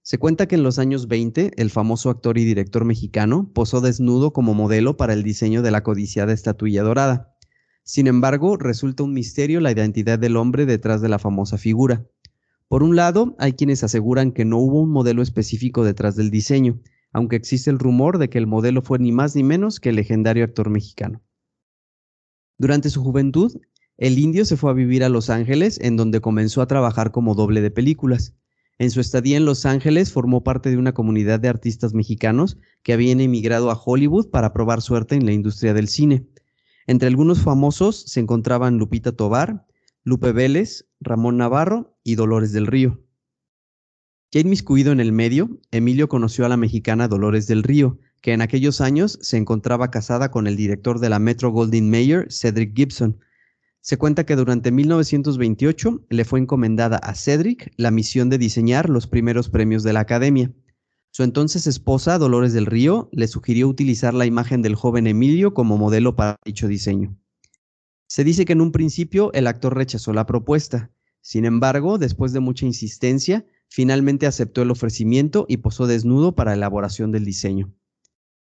Se 0.03 0.17
cuenta 0.17 0.49
que 0.49 0.55
en 0.55 0.63
los 0.63 0.79
años 0.79 1.07
20, 1.07 1.53
el 1.57 1.71
famoso 1.71 2.09
actor 2.09 2.39
y 2.39 2.45
director 2.45 2.87
mexicano 2.87 3.51
posó 3.53 3.83
desnudo 3.83 4.33
como 4.33 4.55
modelo 4.55 4.97
para 4.97 5.13
el 5.13 5.23
diseño 5.23 5.61
de 5.61 5.71
la 5.71 5.83
codiciada 5.83 6.33
estatuilla 6.33 6.83
dorada. 6.83 7.37
Sin 7.89 8.07
embargo, 8.07 8.59
resulta 8.59 9.03
un 9.03 9.15
misterio 9.15 9.61
la 9.61 9.73
identidad 9.73 10.19
del 10.19 10.37
hombre 10.37 10.67
detrás 10.67 11.01
de 11.01 11.09
la 11.09 11.19
famosa 11.19 11.57
figura. 11.57 12.05
Por 12.69 12.83
un 12.83 12.97
lado, 12.97 13.35
hay 13.39 13.55
quienes 13.55 13.83
aseguran 13.83 14.33
que 14.33 14.45
no 14.45 14.59
hubo 14.59 14.83
un 14.83 14.91
modelo 14.91 15.23
específico 15.23 15.83
detrás 15.85 16.15
del 16.15 16.31
diseño, 16.31 16.83
aunque 17.15 17.37
existe 17.37 17.71
el 17.71 17.79
rumor 17.79 18.19
de 18.19 18.29
que 18.29 18.37
el 18.37 18.47
modelo 18.47 18.83
fue 18.83 18.99
ni 18.99 19.11
más 19.11 19.35
ni 19.35 19.43
menos 19.43 19.81
que 19.81 19.89
el 19.89 19.97
legendario 19.97 20.45
actor 20.45 20.69
mexicano. 20.69 21.23
Durante 22.59 22.91
su 22.91 23.03
juventud, 23.03 23.59
el 23.97 24.19
indio 24.19 24.45
se 24.45 24.59
fue 24.59 24.71
a 24.71 24.75
vivir 24.75 25.03
a 25.03 25.09
Los 25.09 25.31
Ángeles, 25.31 25.81
en 25.81 25.97
donde 25.97 26.21
comenzó 26.21 26.61
a 26.61 26.67
trabajar 26.67 27.11
como 27.11 27.35
doble 27.35 27.63
de 27.63 27.71
películas. 27.71 28.35
En 28.77 28.91
su 28.91 29.01
estadía 29.01 29.39
en 29.39 29.47
Los 29.47 29.65
Ángeles 29.65 30.13
formó 30.13 30.45
parte 30.45 30.69
de 30.69 30.77
una 30.77 30.93
comunidad 30.93 31.41
de 31.41 31.49
artistas 31.49 31.95
mexicanos 31.95 32.59
que 32.83 32.93
habían 32.93 33.23
emigrado 33.23 33.71
a 33.71 33.81
Hollywood 33.83 34.29
para 34.29 34.53
probar 34.53 34.83
suerte 34.83 35.15
en 35.15 35.25
la 35.25 35.33
industria 35.33 35.73
del 35.73 35.89
cine. 35.89 36.27
Entre 36.89 37.07
algunos 37.07 37.43
famosos 37.43 38.05
se 38.07 38.19
encontraban 38.19 38.79
Lupita 38.79 39.13
Tobar, 39.13 39.67
Lupe 40.05 40.33
Vélez, 40.33 40.87
Ramón 41.01 41.37
Navarro 41.37 41.99
y 42.03 42.15
Dolores 42.15 42.51
del 42.53 42.67
Río. 42.67 43.05
Ya 44.33 44.41
inmiscuido 44.41 44.91
en 44.91 44.99
el 44.99 45.13
medio, 45.13 45.61
Emilio 45.71 46.09
conoció 46.09 46.47
a 46.47 46.49
la 46.49 46.57
mexicana 46.57 47.07
Dolores 47.07 47.47
del 47.47 47.63
Río, 47.63 47.99
que 48.23 48.33
en 48.33 48.41
aquellos 48.41 48.81
años 48.81 49.19
se 49.21 49.37
encontraba 49.37 49.91
casada 49.91 50.31
con 50.31 50.47
el 50.47 50.57
director 50.57 50.99
de 50.99 51.11
la 51.11 51.19
Metro 51.19 51.51
Goldwyn 51.51 51.91
Mayer, 51.91 52.33
Cedric 52.33 52.75
Gibson. 52.75 53.21
Se 53.83 53.99
cuenta 53.99 54.25
que 54.25 54.37
durante 54.37 54.73
1928 54.73 56.07
le 56.09 56.25
fue 56.25 56.41
encomendada 56.41 56.97
a 56.97 57.15
Cedric 57.15 57.71
la 57.77 57.91
misión 57.91 58.31
de 58.31 58.39
diseñar 58.39 58.89
los 58.89 59.07
primeros 59.07 59.51
premios 59.51 59.83
de 59.83 59.93
la 59.93 60.01
Academia. 60.01 60.55
Su 61.11 61.23
entonces 61.23 61.67
esposa, 61.67 62.19
Dolores 62.19 62.53
del 62.53 62.67
Río, 62.67 63.09
le 63.13 63.29
sugirió 63.29 63.69
utilizar 63.69 64.15
la 64.15 64.27
imagen 64.27 64.63
del 64.63 64.75
joven 64.75 65.07
Emilio 65.07 65.55
como 65.55 65.79
modelo 65.79 66.15
para 66.15 66.37
dicho 66.45 66.69
diseño. 66.69 67.17
Se 68.07 68.25
dice 68.25 68.45
que 68.45 68.53
en 68.53 68.61
un 68.61 68.73
principio 68.73 69.33
el 69.35 69.47
actor 69.47 69.77
rechazó 69.77 70.13
la 70.13 70.27
propuesta. 70.27 70.91
Sin 71.21 71.45
embargo, 71.45 71.99
después 71.99 72.33
de 72.33 72.41
mucha 72.41 72.67
insistencia, 72.67 73.45
finalmente 73.69 74.27
aceptó 74.27 74.63
el 74.63 74.71
ofrecimiento 74.71 75.45
y 75.49 75.59
posó 75.59 75.87
desnudo 75.87 76.35
para 76.35 76.55
elaboración 76.55 77.13
del 77.13 77.25
diseño. 77.25 77.73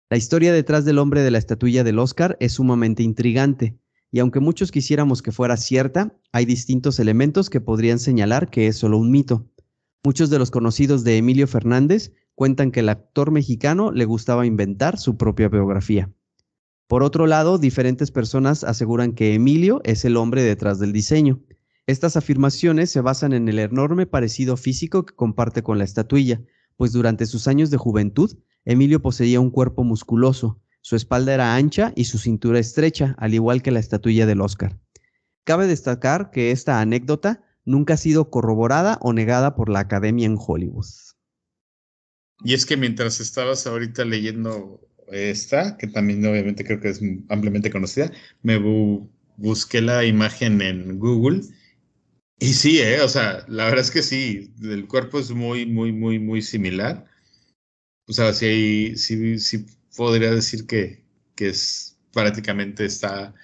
La 0.09 0.17
historia 0.17 0.53
detrás 0.53 0.85
del 0.85 0.99
hombre 0.99 1.23
de 1.23 1.33
la 1.33 1.39
estatuilla 1.39 1.83
del 1.83 1.99
Oscar 1.99 2.37
es 2.39 2.53
sumamente 2.53 3.03
intrigante, 3.03 3.77
y 4.13 4.21
aunque 4.21 4.39
muchos 4.39 4.71
quisiéramos 4.71 5.21
que 5.21 5.33
fuera 5.33 5.57
cierta, 5.57 6.17
hay 6.31 6.45
distintos 6.45 7.01
elementos 7.01 7.51
que 7.51 7.61
podrían 7.61 7.99
señalar 7.99 8.51
que 8.51 8.69
es 8.69 8.77
solo 8.77 8.99
un 8.99 9.11
mito. 9.11 9.51
Muchos 10.05 10.31
de 10.31 10.39
los 10.39 10.53
conocidos 10.53 11.03
de 11.03 11.17
Emilio 11.17 11.49
Fernández 11.49 12.13
cuentan 12.37 12.71
que 12.71 12.81
el 12.81 12.89
actor 12.91 13.33
mexicano 13.33 13.91
le 13.91 14.05
gustaba 14.05 14.47
inventar 14.47 14.99
su 14.99 15.17
propia 15.17 15.49
biografía. 15.49 16.13
Por 16.87 17.03
otro 17.03 17.27
lado, 17.27 17.59
diferentes 17.59 18.13
personas 18.13 18.63
aseguran 18.63 19.13
que 19.13 19.35
Emilio 19.35 19.81
es 19.83 20.05
el 20.05 20.17
hombre 20.17 20.43
detrás 20.43 20.79
del 20.79 20.93
diseño. 20.93 21.41
Estas 21.89 22.17
afirmaciones 22.17 22.91
se 22.91 23.01
basan 23.01 23.33
en 23.33 23.49
el 23.49 23.59
enorme 23.59 24.07
parecido 24.07 24.57
físico 24.57 25.05
que 25.05 25.15
comparte 25.15 25.65
con 25.65 25.79
la 25.79 25.85
estatuilla, 25.85 26.43
pues 26.77 26.93
durante 26.93 27.27
sus 27.27 27.49
años 27.49 27.71
de 27.71 27.79
juventud, 27.79 28.39
Emilio 28.65 29.01
poseía 29.01 29.41
un 29.41 29.51
cuerpo 29.51 29.83
musculoso, 29.83 30.61
su 30.83 30.95
espalda 30.95 31.35
era 31.35 31.57
ancha 31.57 31.93
y 31.97 32.05
su 32.05 32.19
cintura 32.19 32.61
estrecha, 32.61 33.17
al 33.19 33.35
igual 33.35 33.63
que 33.63 33.73
la 33.73 33.81
estatuilla 33.81 34.27
del 34.27 34.41
Oscar. 34.41 34.79
Cabe 35.43 35.67
destacar 35.67 36.31
que 36.31 36.53
esta 36.53 36.81
anécdota 36.81 37.45
nunca 37.65 37.95
ha 37.95 37.97
sido 37.97 38.31
corroborada 38.31 38.99
o 39.01 39.13
negada 39.13 39.57
por 39.57 39.69
la 39.69 39.81
Academia 39.81 40.27
en 40.27 40.37
Hollywood. 40.39 40.87
Y 42.45 42.55
es 42.55 42.67
que 42.67 42.77
mientras 42.77 43.21
estabas 43.21 43.67
ahorita 43.67 44.05
leyendo 44.05 44.81
esta, 45.09 45.77
que 45.77 45.87
también 45.87 46.25
obviamente 46.27 46.65
creo 46.65 46.81
que 46.81 46.91
es 46.91 47.01
ampliamente 47.29 47.71
conocida, 47.71 48.13
me 48.43 48.59
busqué 49.37 49.81
la 49.81 50.05
imagen 50.05 50.61
en 50.61 50.99
Google. 50.99 51.43
Y 52.39 52.53
sí, 52.53 52.81
¿eh? 52.81 53.01
o 53.01 53.09
sea, 53.09 53.45
la 53.49 53.65
verdad 53.65 53.81
es 53.81 53.91
que 53.91 54.03
sí, 54.03 54.53
el 54.63 54.87
cuerpo 54.87 55.19
es 55.19 55.31
muy, 55.31 55.65
muy, 55.65 55.93
muy, 55.93 56.19
muy 56.19 56.43
similar. 56.43 57.07
O 58.09 58.13
sea, 58.13 58.33
sí, 58.33 58.95
sí, 58.97 59.39
sí 59.39 59.67
podría 59.97 60.31
decir 60.31 60.67
que, 60.67 61.03
que 61.35 61.49
es 61.49 61.99
prácticamente 62.13 62.85
está... 62.85 63.35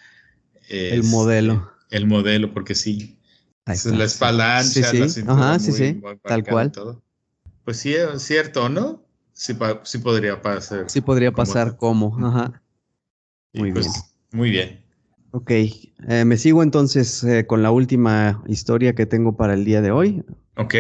el 0.69 1.03
modelo. 1.05 1.73
El 1.91 2.07
modelo, 2.07 2.53
porque 2.53 2.75
sí. 2.75 3.19
Es 3.67 3.87
la 3.87 4.05
espalda 4.05 4.59
ancha, 4.59 4.91
sí, 4.91 5.09
sí. 5.09 5.23
Ajá, 5.27 5.59
sí, 5.59 5.73
sí, 5.73 6.01
tal 6.23 6.45
cual. 6.45 6.73
Pues 7.65 7.79
sí, 7.79 7.95
es 7.95 8.23
cierto, 8.23 8.69
¿no? 8.69 9.03
Sí, 9.33 9.57
sí 9.85 9.99
podría 9.99 10.43
pasar. 10.43 10.89
Sí 10.89 11.01
podría 11.01 11.33
pasar 11.33 11.77
como, 11.77 12.17
ajá. 12.25 12.63
Muy 13.55 13.73
pues, 13.73 13.87
bien. 13.87 14.03
Muy 14.33 14.51
bien. 14.51 14.85
Ok, 15.33 15.51
eh, 15.51 16.25
me 16.27 16.37
sigo 16.37 16.63
entonces 16.63 17.25
eh, 17.25 17.47
con 17.47 17.63
la 17.63 17.71
última 17.71 18.43
historia 18.47 18.95
que 18.95 19.07
tengo 19.07 19.37
para 19.37 19.55
el 19.55 19.65
día 19.65 19.81
de 19.81 19.91
hoy. 19.91 20.23
Ok. 20.57 20.75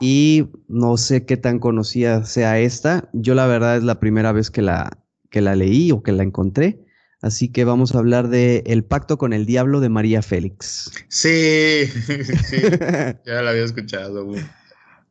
Y 0.00 0.48
no 0.68 0.96
sé 0.96 1.26
qué 1.26 1.36
tan 1.36 1.58
conocida 1.58 2.24
sea 2.24 2.58
esta. 2.58 3.10
Yo 3.12 3.34
la 3.34 3.46
verdad 3.46 3.76
es 3.76 3.82
la 3.82 4.00
primera 4.00 4.32
vez 4.32 4.50
que 4.50 4.62
la, 4.62 4.90
que 5.28 5.42
la 5.42 5.54
leí 5.54 5.92
o 5.92 6.02
que 6.02 6.12
la 6.12 6.22
encontré. 6.22 6.86
Así 7.20 7.48
que 7.52 7.64
vamos 7.64 7.94
a 7.94 7.98
hablar 7.98 8.28
de 8.28 8.62
El 8.64 8.84
pacto 8.84 9.18
con 9.18 9.34
el 9.34 9.44
diablo 9.44 9.80
de 9.80 9.90
María 9.90 10.22
Félix. 10.22 10.90
Sí, 11.08 11.86
sí 12.46 12.56
ya 13.26 13.42
la 13.42 13.50
había 13.50 13.64
escuchado. 13.64 14.26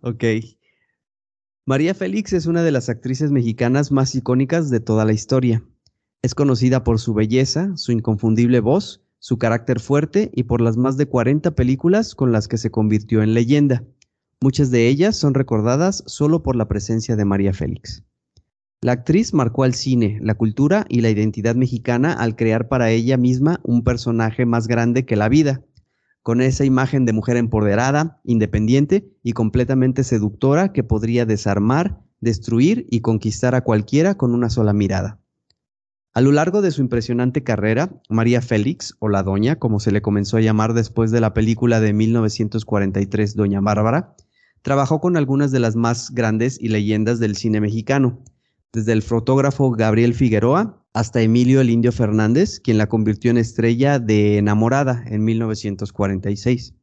ok. 0.01 0.23
María 1.69 1.93
Félix 1.93 2.33
es 2.33 2.47
una 2.47 2.63
de 2.63 2.71
las 2.71 2.89
actrices 2.89 3.29
mexicanas 3.29 3.91
más 3.91 4.15
icónicas 4.15 4.71
de 4.71 4.79
toda 4.79 5.05
la 5.05 5.13
historia. 5.13 5.63
Es 6.23 6.33
conocida 6.33 6.83
por 6.83 6.99
su 6.99 7.13
belleza, 7.13 7.77
su 7.77 7.91
inconfundible 7.91 8.59
voz, 8.59 9.03
su 9.19 9.37
carácter 9.37 9.79
fuerte 9.79 10.31
y 10.33 10.45
por 10.45 10.61
las 10.61 10.77
más 10.77 10.97
de 10.97 11.05
40 11.05 11.51
películas 11.51 12.15
con 12.15 12.31
las 12.31 12.47
que 12.47 12.57
se 12.57 12.71
convirtió 12.71 13.21
en 13.21 13.35
leyenda. 13.35 13.83
Muchas 14.41 14.71
de 14.71 14.87
ellas 14.87 15.15
son 15.15 15.35
recordadas 15.35 16.03
solo 16.07 16.41
por 16.41 16.55
la 16.55 16.67
presencia 16.67 17.15
de 17.15 17.25
María 17.25 17.53
Félix. 17.53 18.03
La 18.81 18.93
actriz 18.93 19.35
marcó 19.35 19.63
al 19.63 19.75
cine, 19.75 20.17
la 20.23 20.33
cultura 20.33 20.87
y 20.89 21.01
la 21.01 21.11
identidad 21.11 21.53
mexicana 21.53 22.13
al 22.13 22.35
crear 22.35 22.67
para 22.67 22.89
ella 22.89 23.17
misma 23.17 23.59
un 23.61 23.83
personaje 23.83 24.47
más 24.47 24.67
grande 24.67 25.05
que 25.05 25.15
la 25.15 25.29
vida, 25.29 25.61
con 26.29 26.41
esa 26.41 26.63
imagen 26.63 27.07
de 27.07 27.13
mujer 27.13 27.37
empoderada, 27.37 28.21
independiente 28.23 29.11
y 29.23 29.31
completamente 29.31 30.03
seductora 30.03 30.73
que 30.73 30.83
podría 30.83 31.25
desarmar, 31.25 32.03
destruir 32.21 32.85
y 32.91 33.01
conquistar 33.01 33.55
a 33.55 33.61
cualquiera 33.61 34.13
con 34.13 34.35
una 34.35 34.51
sola 34.51 34.71
mirada. 34.71 35.19
A 36.13 36.21
lo 36.21 36.31
largo 36.31 36.61
de 36.61 36.69
su 36.69 36.81
impresionante 36.81 37.41
carrera, 37.41 37.99
María 38.09 38.43
Félix, 38.43 38.95
o 38.99 39.09
la 39.09 39.23
Doña, 39.23 39.55
como 39.55 39.79
se 39.79 39.91
le 39.91 40.03
comenzó 40.03 40.37
a 40.37 40.41
llamar 40.41 40.75
después 40.75 41.09
de 41.09 41.19
la 41.19 41.33
película 41.33 41.79
de 41.79 41.93
1943 41.93 43.35
Doña 43.35 43.61
Bárbara, 43.61 44.15
trabajó 44.61 45.01
con 45.01 45.17
algunas 45.17 45.49
de 45.49 45.61
las 45.61 45.75
más 45.75 46.11
grandes 46.11 46.61
y 46.61 46.67
leyendas 46.67 47.19
del 47.19 47.37
cine 47.37 47.59
mexicano, 47.59 48.21
desde 48.71 48.93
el 48.93 49.01
fotógrafo 49.01 49.71
Gabriel 49.71 50.13
Figueroa 50.13 50.78
hasta 50.93 51.21
Emilio 51.21 51.61
el 51.61 51.69
Indio 51.69 51.91
Fernández, 51.91 52.59
quien 52.59 52.77
la 52.77 52.89
convirtió 52.89 53.31
en 53.31 53.37
estrella 53.37 53.99
de 53.99 54.37
Enamorada 54.37 55.03
en 55.07 55.23
1946. 55.23 56.73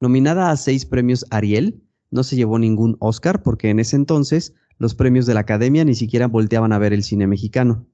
Nominada 0.00 0.50
a 0.50 0.56
seis 0.56 0.84
premios 0.84 1.24
Ariel, 1.30 1.82
no 2.10 2.22
se 2.22 2.36
llevó 2.36 2.58
ningún 2.58 2.96
Oscar 3.00 3.42
porque 3.42 3.70
en 3.70 3.80
ese 3.80 3.96
entonces 3.96 4.54
los 4.78 4.94
premios 4.94 5.26
de 5.26 5.34
la 5.34 5.40
Academia 5.40 5.84
ni 5.84 5.94
siquiera 5.94 6.26
volteaban 6.26 6.72
a 6.72 6.78
ver 6.78 6.92
el 6.92 7.02
cine 7.02 7.26
mexicano. 7.26 7.86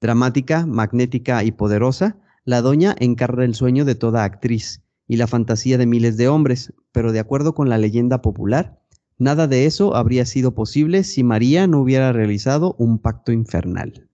Dramática, 0.00 0.66
magnética 0.66 1.44
y 1.44 1.52
poderosa, 1.52 2.18
la 2.44 2.60
doña 2.60 2.94
encarna 2.98 3.44
el 3.44 3.54
sueño 3.54 3.84
de 3.84 3.94
toda 3.94 4.24
actriz 4.24 4.82
y 5.06 5.16
la 5.16 5.26
fantasía 5.26 5.78
de 5.78 5.86
miles 5.86 6.16
de 6.16 6.28
hombres, 6.28 6.72
pero 6.92 7.12
de 7.12 7.20
acuerdo 7.20 7.54
con 7.54 7.68
la 7.68 7.78
leyenda 7.78 8.22
popular, 8.22 8.80
nada 9.18 9.46
de 9.46 9.66
eso 9.66 9.94
habría 9.96 10.26
sido 10.26 10.54
posible 10.54 11.04
si 11.04 11.24
María 11.24 11.66
no 11.66 11.80
hubiera 11.80 12.12
realizado 12.12 12.74
un 12.78 12.98
pacto 12.98 13.32
infernal. 13.32 14.08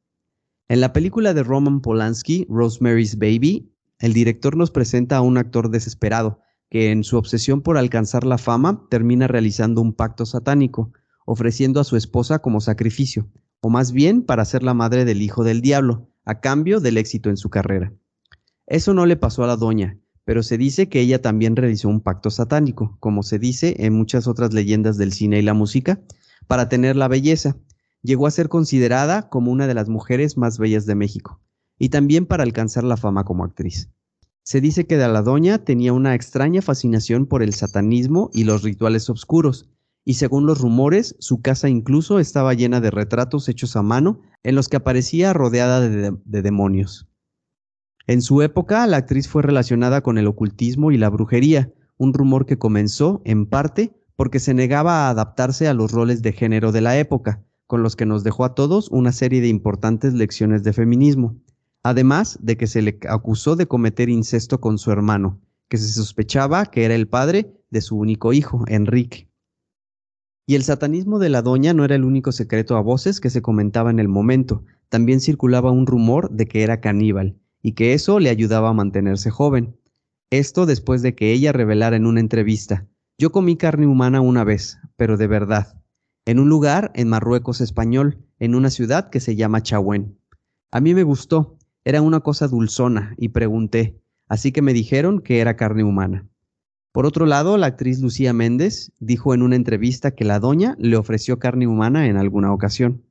En 0.71 0.81
la 0.81 0.93
película 0.93 1.35
de 1.35 1.43
Roman 1.43 1.81
Polanski, 1.81 2.47
Rosemary's 2.49 3.19
Baby, 3.19 3.75
el 3.99 4.13
director 4.13 4.57
nos 4.57 4.71
presenta 4.71 5.17
a 5.17 5.21
un 5.21 5.37
actor 5.37 5.69
desesperado 5.69 6.43
que 6.71 6.93
en 6.93 7.03
su 7.03 7.17
obsesión 7.17 7.61
por 7.61 7.77
alcanzar 7.77 8.23
la 8.23 8.39
fama 8.39 8.87
termina 8.89 9.27
realizando 9.27 9.81
un 9.81 9.93
pacto 9.93 10.27
satánico, 10.27 10.93
ofreciendo 11.27 11.81
a 11.81 11.85
su 11.85 11.97
esposa 11.97 12.39
como 12.39 12.61
sacrificio, 12.61 13.29
o 13.61 13.69
más 13.69 13.91
bien 13.91 14.23
para 14.23 14.45
ser 14.45 14.63
la 14.63 14.73
madre 14.73 15.05
del 15.05 15.23
hijo 15.23 15.43
del 15.43 15.61
diablo, 15.61 16.09
a 16.25 16.39
cambio 16.39 16.79
del 16.79 16.99
éxito 16.99 17.31
en 17.31 17.37
su 17.37 17.51
carrera. 17.51 17.93
Eso 18.69 18.95
no 18.95 19.07
le 19.07 19.17
pasó 19.17 19.43
a 19.43 19.49
la 19.49 19.57
doña, 19.57 19.99
pero 20.25 20.45
se 20.45 20.57
dice 20.57 20.89
que 20.89 21.01
ella 21.01 21.21
también 21.21 21.57
realizó 21.57 21.89
un 21.89 22.01
pacto 22.01 22.31
satánico, 22.31 22.97
como 23.01 23.25
se 23.25 23.41
dice 23.41 23.75
en 23.81 23.95
muchas 23.95 24.29
otras 24.29 24.55
leyendas 24.55 24.97
del 24.99 25.13
cine 25.13 25.41
y 25.41 25.43
la 25.43 25.55
música, 25.55 26.01
para 26.47 26.69
tener 26.69 26.95
la 26.95 27.09
belleza, 27.09 27.57
llegó 28.03 28.27
a 28.27 28.31
ser 28.31 28.49
considerada 28.49 29.29
como 29.29 29.51
una 29.51 29.67
de 29.67 29.75
las 29.75 29.89
mujeres 29.89 30.37
más 30.37 30.59
bellas 30.59 30.87
de 30.87 30.95
México, 30.95 31.41
y 31.79 31.89
también 31.89 32.27
para 32.27 32.43
alcanzar 32.43 32.85
la 32.85 32.97
fama 32.97 33.25
como 33.25 33.45
actriz. 33.45 33.91
Se 34.43 34.61
dice 34.61 34.87
que 34.87 34.97
de 34.97 35.09
la 35.09 35.23
doña 35.23 35.65
tenía 35.65 35.93
una 35.93 36.15
extraña 36.15 36.63
fascinación 36.63 37.27
por 37.27 37.43
el 37.43 37.55
satanismo 37.55 38.31
y 38.33 38.45
los 38.45 38.63
rituales 38.63 39.09
oscuros, 39.11 39.69
y 40.05 40.15
según 40.15 40.47
los 40.47 40.61
rumores, 40.61 41.15
su 41.19 41.43
casa 41.43 41.69
incluso 41.69 42.19
estaba 42.19 42.55
llena 42.55 42.81
de 42.81 42.91
retratos 42.91 43.49
hechos 43.49 43.77
a 43.77 43.83
mano 43.83 44.23
en 44.43 44.55
los 44.55 44.69
que 44.69 44.77
aparecía 44.77 45.33
rodeada 45.33 45.81
de, 45.81 46.17
de 46.25 46.43
demonios. 46.43 47.07
En 48.07 48.23
su 48.23 48.43
época, 48.43 48.87
la 48.87 48.97
actriz 48.97 49.29
fue 49.29 49.43
relacionada 49.43 50.01
con 50.01 50.17
el 50.17 50.27
ocultismo 50.27 50.91
y 50.91 50.97
la 50.97 51.11
brujería, 51.11 51.73
un 51.99 52.15
rumor 52.15 52.47
que 52.47 52.59
comenzó, 52.59 53.21
en 53.25 53.47
parte, 53.47 53.95
porque 54.17 54.41
se 54.41 54.55
negaba 54.55 55.07
a 55.07 55.11
adaptarse 55.11 55.69
a 55.69 55.75
los 55.75 55.93
roles 55.93 56.23
de 56.23 56.33
género 56.33 56.73
de 56.73 56.81
la 56.81 56.99
época, 56.99 57.45
con 57.71 57.85
los 57.85 57.95
que 57.95 58.05
nos 58.05 58.25
dejó 58.25 58.45
a 58.45 58.57
todos 58.57 58.89
una 58.91 59.13
serie 59.13 59.41
de 59.41 59.47
importantes 59.47 60.13
lecciones 60.13 60.65
de 60.65 60.73
feminismo, 60.73 61.37
además 61.85 62.37
de 62.43 62.57
que 62.57 62.67
se 62.67 62.83
le 62.83 62.99
acusó 63.09 63.55
de 63.55 63.67
cometer 63.67 64.09
incesto 64.09 64.61
con 64.61 64.77
su 64.77 64.91
hermano, 64.91 65.41
que 65.69 65.77
se 65.77 65.93
sospechaba 65.93 66.67
que 66.67 66.85
era 66.85 66.97
el 66.97 67.07
padre 67.07 67.55
de 67.71 67.81
su 67.81 67.97
único 67.97 68.33
hijo, 68.33 68.65
Enrique. 68.67 69.31
Y 70.49 70.57
el 70.57 70.65
satanismo 70.65 71.21
de 71.21 71.29
la 71.29 71.43
doña 71.43 71.73
no 71.73 71.85
era 71.85 71.95
el 71.95 72.05
único 72.05 72.33
secreto 72.33 72.77
a 72.77 72.81
voces 72.81 73.21
que 73.21 73.31
se 73.31 73.41
comentaba 73.41 73.93
en 73.93 74.01
el 74.01 74.09
momento, 74.09 74.65
también 74.89 75.21
circulaba 75.21 75.71
un 75.71 75.87
rumor 75.87 76.29
de 76.29 76.47
que 76.47 76.65
era 76.65 76.81
caníbal, 76.81 77.39
y 77.63 77.75
que 77.75 77.95
eso 77.95 78.19
le 78.19 78.31
ayudaba 78.31 78.71
a 78.71 78.75
mantenerse 78.75 79.31
joven. 79.31 79.77
Esto 80.31 80.67
después 80.67 81.03
de 81.03 81.15
que 81.15 81.31
ella 81.31 81.53
revelara 81.53 81.95
en 81.95 82.07
una 82.07 82.19
entrevista, 82.19 82.89
yo 83.17 83.31
comí 83.31 83.57
carne 83.57 83.87
humana 83.87 84.21
una 84.21 84.43
vez, 84.43 84.81
pero 84.97 85.17
de 85.17 85.29
verdad, 85.29 85.80
en 86.25 86.39
un 86.39 86.49
lugar 86.49 86.91
en 86.95 87.09
Marruecos 87.09 87.61
español, 87.61 88.19
en 88.39 88.55
una 88.55 88.71
ciudad 88.71 89.11
que 89.11 89.21
se 89.21 89.37
llama 89.37 89.63
Chahuén. 89.63 90.19
A 90.71 90.81
mí 90.81 90.95
me 90.95 91.03
gustó, 91.03 91.57
era 91.85 92.03
una 92.03 92.21
cosa 92.21 92.47
dulzona, 92.49 93.15
y 93.17 93.31
pregunté, 93.31 94.01
así 94.29 94.53
que 94.53 94.63
me 94.63 94.73
dijeron 94.73 95.21
que 95.21 95.41
era 95.41 95.57
carne 95.57 95.85
humana. 95.85 96.27
Por 96.93 97.07
otro 97.07 97.25
lado, 97.25 97.57
la 97.57 97.67
actriz 97.67 98.01
Lucía 98.01 98.33
Méndez 98.33 98.93
dijo 98.99 99.33
en 99.33 99.43
una 99.43 99.57
entrevista 99.57 100.11
que 100.11 100.25
la 100.25 100.41
doña 100.41 100.77
le 100.79 100.97
ofreció 100.97 101.39
carne 101.39 101.67
humana 101.67 102.07
en 102.07 102.17
alguna 102.17 102.53
ocasión. 102.53 103.05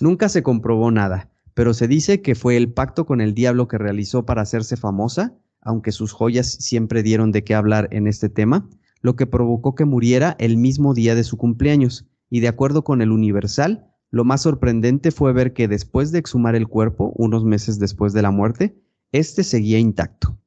Nunca 0.00 0.28
se 0.28 0.42
comprobó 0.42 0.90
nada, 0.90 1.30
pero 1.54 1.72
se 1.74 1.88
dice 1.88 2.20
que 2.20 2.34
fue 2.34 2.56
el 2.56 2.72
pacto 2.72 3.06
con 3.06 3.20
el 3.20 3.34
diablo 3.34 3.68
que 3.68 3.78
realizó 3.78 4.26
para 4.26 4.42
hacerse 4.42 4.76
famosa, 4.76 5.34
aunque 5.62 5.92
sus 5.92 6.12
joyas 6.12 6.46
siempre 6.46 7.02
dieron 7.02 7.32
de 7.32 7.44
qué 7.44 7.54
hablar 7.54 7.88
en 7.90 8.06
este 8.06 8.28
tema, 8.28 8.68
lo 9.02 9.16
que 9.16 9.26
provocó 9.26 9.74
que 9.74 9.84
muriera 9.84 10.36
el 10.38 10.56
mismo 10.56 10.92
día 10.92 11.14
de 11.14 11.24
su 11.24 11.36
cumpleaños, 11.36 12.06
y 12.30 12.40
de 12.40 12.48
acuerdo 12.48 12.84
con 12.84 13.02
el 13.02 13.10
Universal, 13.10 13.92
lo 14.10 14.24
más 14.24 14.42
sorprendente 14.42 15.10
fue 15.10 15.32
ver 15.32 15.52
que 15.52 15.68
después 15.68 16.12
de 16.12 16.18
exhumar 16.18 16.54
el 16.54 16.68
cuerpo, 16.68 17.12
unos 17.16 17.44
meses 17.44 17.78
después 17.78 18.12
de 18.12 18.22
la 18.22 18.30
muerte, 18.30 18.80
éste 19.12 19.44
seguía 19.44 19.78
intacto. 19.78 20.38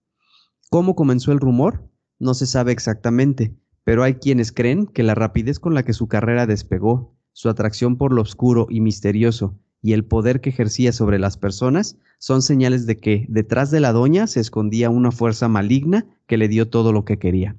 ¿Cómo 0.69 0.95
comenzó 0.95 1.31
el 1.31 1.39
rumor? 1.39 1.89
No 2.19 2.33
se 2.33 2.45
sabe 2.45 2.71
exactamente, 2.71 3.55
pero 3.83 4.03
hay 4.03 4.15
quienes 4.15 4.51
creen 4.51 4.87
que 4.87 5.03
la 5.03 5.15
rapidez 5.15 5.59
con 5.59 5.73
la 5.73 5.83
que 5.83 5.93
su 5.93 6.07
carrera 6.07 6.47
despegó, 6.47 7.15
su 7.31 7.49
atracción 7.49 7.97
por 7.97 8.13
lo 8.13 8.21
oscuro 8.21 8.67
y 8.69 8.81
misterioso, 8.81 9.59
y 9.81 9.93
el 9.93 10.05
poder 10.05 10.39
que 10.39 10.49
ejercía 10.49 10.93
sobre 10.93 11.19
las 11.19 11.37
personas 11.37 11.97
son 12.17 12.41
señales 12.41 12.85
de 12.85 12.97
que 12.97 13.25
detrás 13.27 13.69
de 13.69 13.81
la 13.81 13.91
doña 13.91 14.27
se 14.27 14.39
escondía 14.39 14.89
una 14.89 15.11
fuerza 15.11 15.49
maligna 15.49 16.05
que 16.25 16.37
le 16.37 16.47
dio 16.47 16.69
todo 16.69 16.93
lo 16.93 17.03
que 17.03 17.19
quería. 17.19 17.57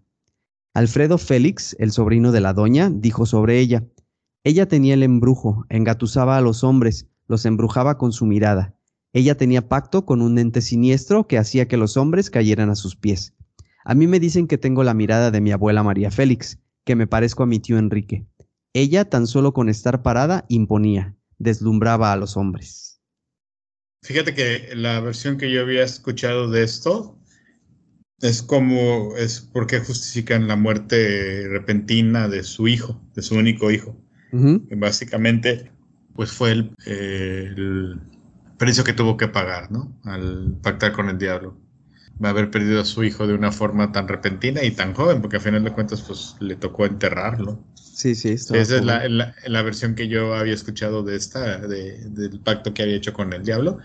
Alfredo 0.73 1.19
Félix, 1.19 1.77
el 1.79 1.93
sobrino 1.93 2.33
de 2.33 2.41
la 2.41 2.55
doña, 2.55 2.91
dijo 2.91 3.27
sobre 3.27 3.61
ella, 3.61 3.85
ella 4.45 4.69
tenía 4.69 4.93
el 4.93 5.03
embrujo, 5.03 5.65
engatusaba 5.71 6.37
a 6.37 6.43
los 6.43 6.65
hombres, 6.65 7.09
los 7.29 7.47
embrujaba 7.47 7.97
con 7.97 8.13
su 8.13 8.27
mirada. 8.27 8.77
Ella 9.15 9.39
tenía 9.39 9.69
pacto 9.69 10.05
con 10.05 10.21
un 10.21 10.39
ente 10.39 10.61
siniestro 10.61 11.27
que 11.27 11.39
hacía 11.39 11.67
que 11.67 11.79
los 11.79 11.97
hombres 11.97 12.29
cayeran 12.29 12.69
a 12.69 12.75
sus 12.75 12.95
pies. 12.95 13.33
A 13.87 13.95
mí 13.95 14.07
me 14.07 14.21
dicen 14.21 14.47
que 14.47 14.59
tengo 14.59 14.85
la 14.85 14.93
mirada 14.93 15.31
de 15.31 15.41
mi 15.41 15.51
abuela 15.51 15.83
María 15.83 16.11
Félix, 16.11 16.59
que 16.85 16.95
me 16.95 17.07
parezco 17.07 17.43
a 17.43 17.47
mi 17.47 17.59
tío 17.59 17.79
Enrique. 17.79 18.27
Ella, 18.75 19.09
tan 19.09 19.27
solo 19.27 19.55
con 19.55 19.71
estar 19.71 20.03
parada, 20.03 20.45
imponía, 20.49 21.17
deslumbraba 21.39 22.13
a 22.13 22.17
los 22.17 22.37
hombres. 22.37 23.01
Fíjate 24.03 24.35
que 24.35 24.75
la 24.75 25.01
versión 25.01 25.39
que 25.39 25.51
yo 25.51 25.63
había 25.63 25.85
escuchado 25.85 26.51
de 26.51 26.65
esto 26.65 27.19
es 28.21 28.43
como, 28.43 29.17
es 29.17 29.41
porque 29.41 29.81
justifican 29.81 30.49
la 30.49 30.57
muerte 30.57 31.49
repentina 31.49 32.29
de 32.29 32.43
su 32.43 32.69
hijo, 32.69 33.01
de 33.15 33.23
su 33.23 33.37
único 33.37 33.71
hijo. 33.71 34.04
Básicamente, 34.77 35.71
pues 36.15 36.33
fue 36.33 36.53
el, 36.53 36.71
el, 36.87 38.01
precio 38.59 38.85
que 38.85 38.93
tuvo 38.93 39.17
que 39.17 39.29
pagar, 39.29 39.71
¿no? 39.71 39.93
Al 40.05 40.57
pactar 40.63 40.93
con 40.93 41.09
el 41.09 41.19
diablo. 41.19 41.57
Va 42.23 42.29
a 42.29 42.31
haber 42.31 42.51
perdido 42.51 42.81
a 42.81 42.85
su 42.85 43.03
hijo 43.03 43.27
de 43.27 43.35
una 43.35 43.51
forma 43.51 43.91
tan 43.93 44.07
repentina 44.07 44.63
y 44.63 44.71
tan 44.71 44.95
joven, 44.95 45.21
porque 45.21 45.39
a 45.39 45.41
final 45.41 45.65
de 45.65 45.73
cuentas, 45.73 46.03
pues 46.03 46.37
le 46.41 46.57
tocó 46.57 46.87
enterrarlo. 46.87 47.63
Sí, 47.75 48.15
sí. 48.15 48.31
Esa 48.31 48.61
es 48.61 48.85
la, 48.85 49.09
la, 49.09 49.63
versión 49.63 49.95
que 49.95 50.09
yo 50.09 50.35
había 50.35 50.55
escuchado 50.55 51.03
de 51.03 51.17
esta, 51.17 51.59
de, 51.59 52.09
del 52.11 52.41
pacto 52.41 52.75
que 52.75 52.83
había 52.83 52.97
hecho 52.97 53.13
con 53.13 53.33
el 53.33 53.45
diablo 53.45 53.79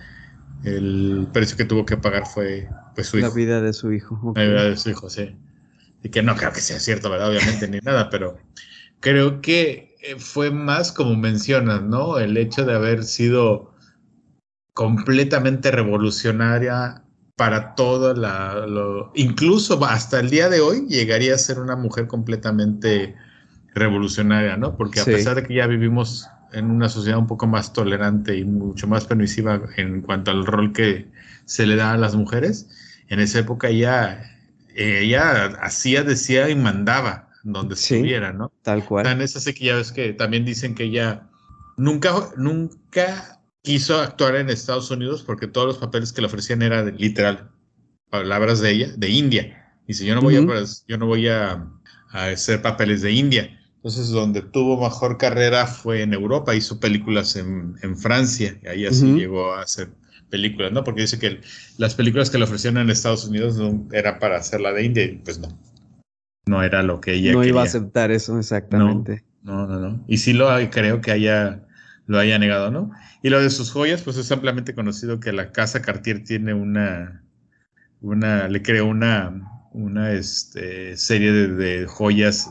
el 0.64 1.28
precio 1.32 1.56
que 1.58 1.66
tuvo 1.66 1.86
que 1.86 1.98
pagar 1.98 2.26
fue 2.26 2.68
pues 2.96 3.08
su 3.08 3.18
hijo. 3.18 3.28
La 3.28 3.34
vida 3.34 3.62
de 3.62 3.74
su 3.74 3.92
hijo. 3.94 4.34
La 4.36 4.44
vida 4.44 4.64
de 4.64 4.78
su 4.78 4.90
hijo, 4.90 5.10
sí. 5.10 5.36
Y 6.04 6.10
que 6.10 6.22
no 6.22 6.36
creo 6.36 6.52
que 6.52 6.62
sea 6.62 6.80
cierto, 6.80 7.10
¿verdad? 7.10 7.30
Obviamente, 7.30 7.68
ni 7.68 7.80
nada, 7.80 8.10
pero 8.10 8.38
creo 9.00 9.42
que 9.42 9.72
eh, 9.72 9.89
fue 10.18 10.52
más 10.52 10.92
como 10.92 11.16
mencionas, 11.16 11.82
¿no? 11.82 12.18
El 12.20 12.38
hecho 12.38 12.66
de 12.66 12.74
haber 12.74 13.04
sido 13.04 13.74
completamente 14.74 15.72
revolucionaria 15.72 17.04
para 17.36 17.76
todo 17.76 18.14
la, 18.14 18.66
lo, 18.66 19.12
incluso 19.16 19.84
hasta 19.86 20.20
el 20.20 20.30
día 20.30 20.50
de 20.50 20.62
hoy 20.62 20.88
llegaría 20.88 21.36
a 21.36 21.38
ser 21.38 21.60
una 21.60 21.76
mujer 21.76 22.08
completamente 22.08 23.16
revolucionaria, 23.74 24.58
¿no? 24.58 24.76
Porque 24.76 25.00
a 25.02 25.06
pesar 25.06 25.36
de 25.36 25.44
que 25.44 25.54
ya 25.54 25.68
vivimos 25.68 26.28
en 26.52 26.70
una 26.72 26.90
sociedad 26.90 27.20
un 27.20 27.28
poco 27.28 27.48
más 27.48 27.74
tolerante 27.74 28.38
y 28.38 28.44
mucho 28.44 28.88
más 28.88 29.06
permisiva 29.06 29.62
en 29.78 30.02
cuanto 30.02 30.32
al 30.32 30.46
rol 30.46 30.74
que 30.74 31.08
se 31.46 31.66
le 31.66 31.76
da 31.76 31.94
a 31.94 31.98
las 31.98 32.16
mujeres, 32.16 32.68
en 33.08 33.20
esa 33.20 33.40
época 33.40 33.70
ella, 33.70 34.22
ella 34.76 35.46
hacía, 35.62 36.04
decía 36.04 36.50
y 36.50 36.56
mandaba 36.56 37.29
donde 37.54 37.76
estuviera, 37.76 38.34
¿no? 38.34 38.52
Tal 38.62 38.86
cual. 38.86 39.04
Tan 39.04 39.22
es 39.22 39.36
así 39.36 39.54
que 39.54 39.66
ya 39.66 39.76
ves 39.76 39.92
que 39.92 40.14
también 40.14 40.46
dicen 40.46 40.76
que 40.76 40.86
ella 40.86 41.30
nunca, 41.78 42.14
nunca 42.38 43.42
quiso 43.62 44.00
actuar 44.00 44.36
en 44.36 44.50
Estados 44.50 44.90
Unidos 44.92 45.24
porque 45.24 45.48
todos 45.48 45.68
los 45.68 45.78
papeles 45.78 46.14
que 46.14 46.22
le 46.22 46.28
ofrecían 46.28 46.62
eran 46.62 46.96
literal, 46.98 47.52
palabras 48.10 48.60
de 48.60 48.72
ella, 48.72 48.88
de 48.96 49.10
India. 49.10 49.76
Dice, 49.88 50.06
yo 50.06 50.16
no 50.16 50.22
voy, 50.22 50.36
a, 50.36 50.44
yo 50.88 50.98
no 50.98 51.08
voy 51.08 51.28
a, 51.28 51.68
a 52.12 52.26
hacer 52.28 52.62
papeles 52.62 53.02
de 53.02 53.12
India 53.12 53.60
entonces, 53.80 54.10
donde 54.10 54.42
tuvo 54.42 54.82
mejor 54.82 55.18
carrera 55.18 55.66
fue 55.66 56.02
en 56.02 56.14
Europa, 56.14 56.54
hizo 56.54 56.82
películas 56.82 57.38
en, 57.38 57.76
en 57.82 57.96
Francia, 57.96 58.60
y 58.62 58.68
ahí 58.68 58.86
así 58.86 59.06
llegó 59.14 59.54
a 59.54 59.62
hacer 59.62 59.90
películas, 60.30 60.74
¿no? 60.74 60.84
Porque 60.84 61.02
dice 61.02 61.18
que 61.18 61.40
las 61.78 61.96
películas 61.96 62.30
que 62.30 62.38
le 62.38 62.44
ofrecieron 62.44 62.82
en 62.82 62.90
Estados 62.90 63.24
Unidos 63.24 63.56
no 63.56 63.88
era 63.94 64.20
para 64.20 64.38
hacer 64.38 64.60
la 64.60 64.74
de 64.74 64.84
India, 64.84 65.06
y 65.06 65.16
pues 65.20 65.40
no. 65.40 65.48
No 66.46 66.64
era 66.64 66.84
lo 66.84 67.00
que 67.00 67.14
ella 67.14 67.34
No 67.34 67.44
iba 67.44 67.62
a 67.62 67.66
aceptar 67.66 68.12
eso, 68.12 68.38
exactamente. 68.40 69.24
No, 69.44 69.68
no, 69.68 69.80
no, 69.80 70.04
Y 70.08 70.18
sí 70.18 70.34
lo 70.34 70.50
creo 70.70 71.02
que 71.02 71.12
haya, 71.12 71.66
lo 72.08 72.20
haya 72.20 72.38
negado, 72.40 72.72
¿no? 72.72 72.92
Y 73.22 73.30
lo 73.30 73.42
de 73.42 73.50
sus 73.50 73.72
joyas, 73.72 74.02
pues 74.02 74.18
es 74.18 74.32
ampliamente 74.32 74.76
conocido 74.76 75.20
que 75.20 75.32
la 75.32 75.52
casa 75.52 75.82
Cartier 75.82 76.24
tiene 76.24 76.54
una, 76.54 77.24
una, 78.02 78.48
le 78.48 78.62
creó 78.62 78.86
una, 78.86 79.68
una 79.72 80.12
este, 80.12 80.98
serie 80.98 81.32
de, 81.32 81.48
de 81.50 81.86
joyas 81.88 82.50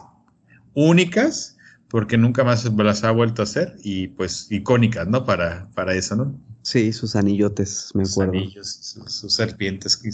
únicas, 0.74 1.56
porque 1.88 2.18
nunca 2.18 2.44
más 2.44 2.64
las 2.64 3.04
ha 3.04 3.10
vuelto 3.10 3.42
a 3.42 3.44
hacer, 3.44 3.76
y 3.82 4.08
pues 4.08 4.46
icónicas, 4.50 5.08
¿no? 5.08 5.24
Para, 5.24 5.68
para 5.74 5.94
eso, 5.94 6.16
¿no? 6.16 6.38
Sí, 6.62 6.92
sus 6.92 7.16
anillotes, 7.16 7.90
me 7.94 8.02
acuerdo. 8.02 8.32
Sus 8.32 8.42
anillos, 8.42 8.68
sus, 9.06 9.34
serpientes 9.34 9.96
que, 9.96 10.10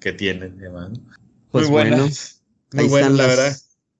que 0.00 0.12
tienen, 0.12 0.56
además. 0.60 1.00
Pues 1.50 1.64
muy 1.64 1.72
bueno, 1.72 2.08
muy 2.72 2.88
buenas, 2.88 3.12
la 3.12 3.26
verdad. 3.26 3.56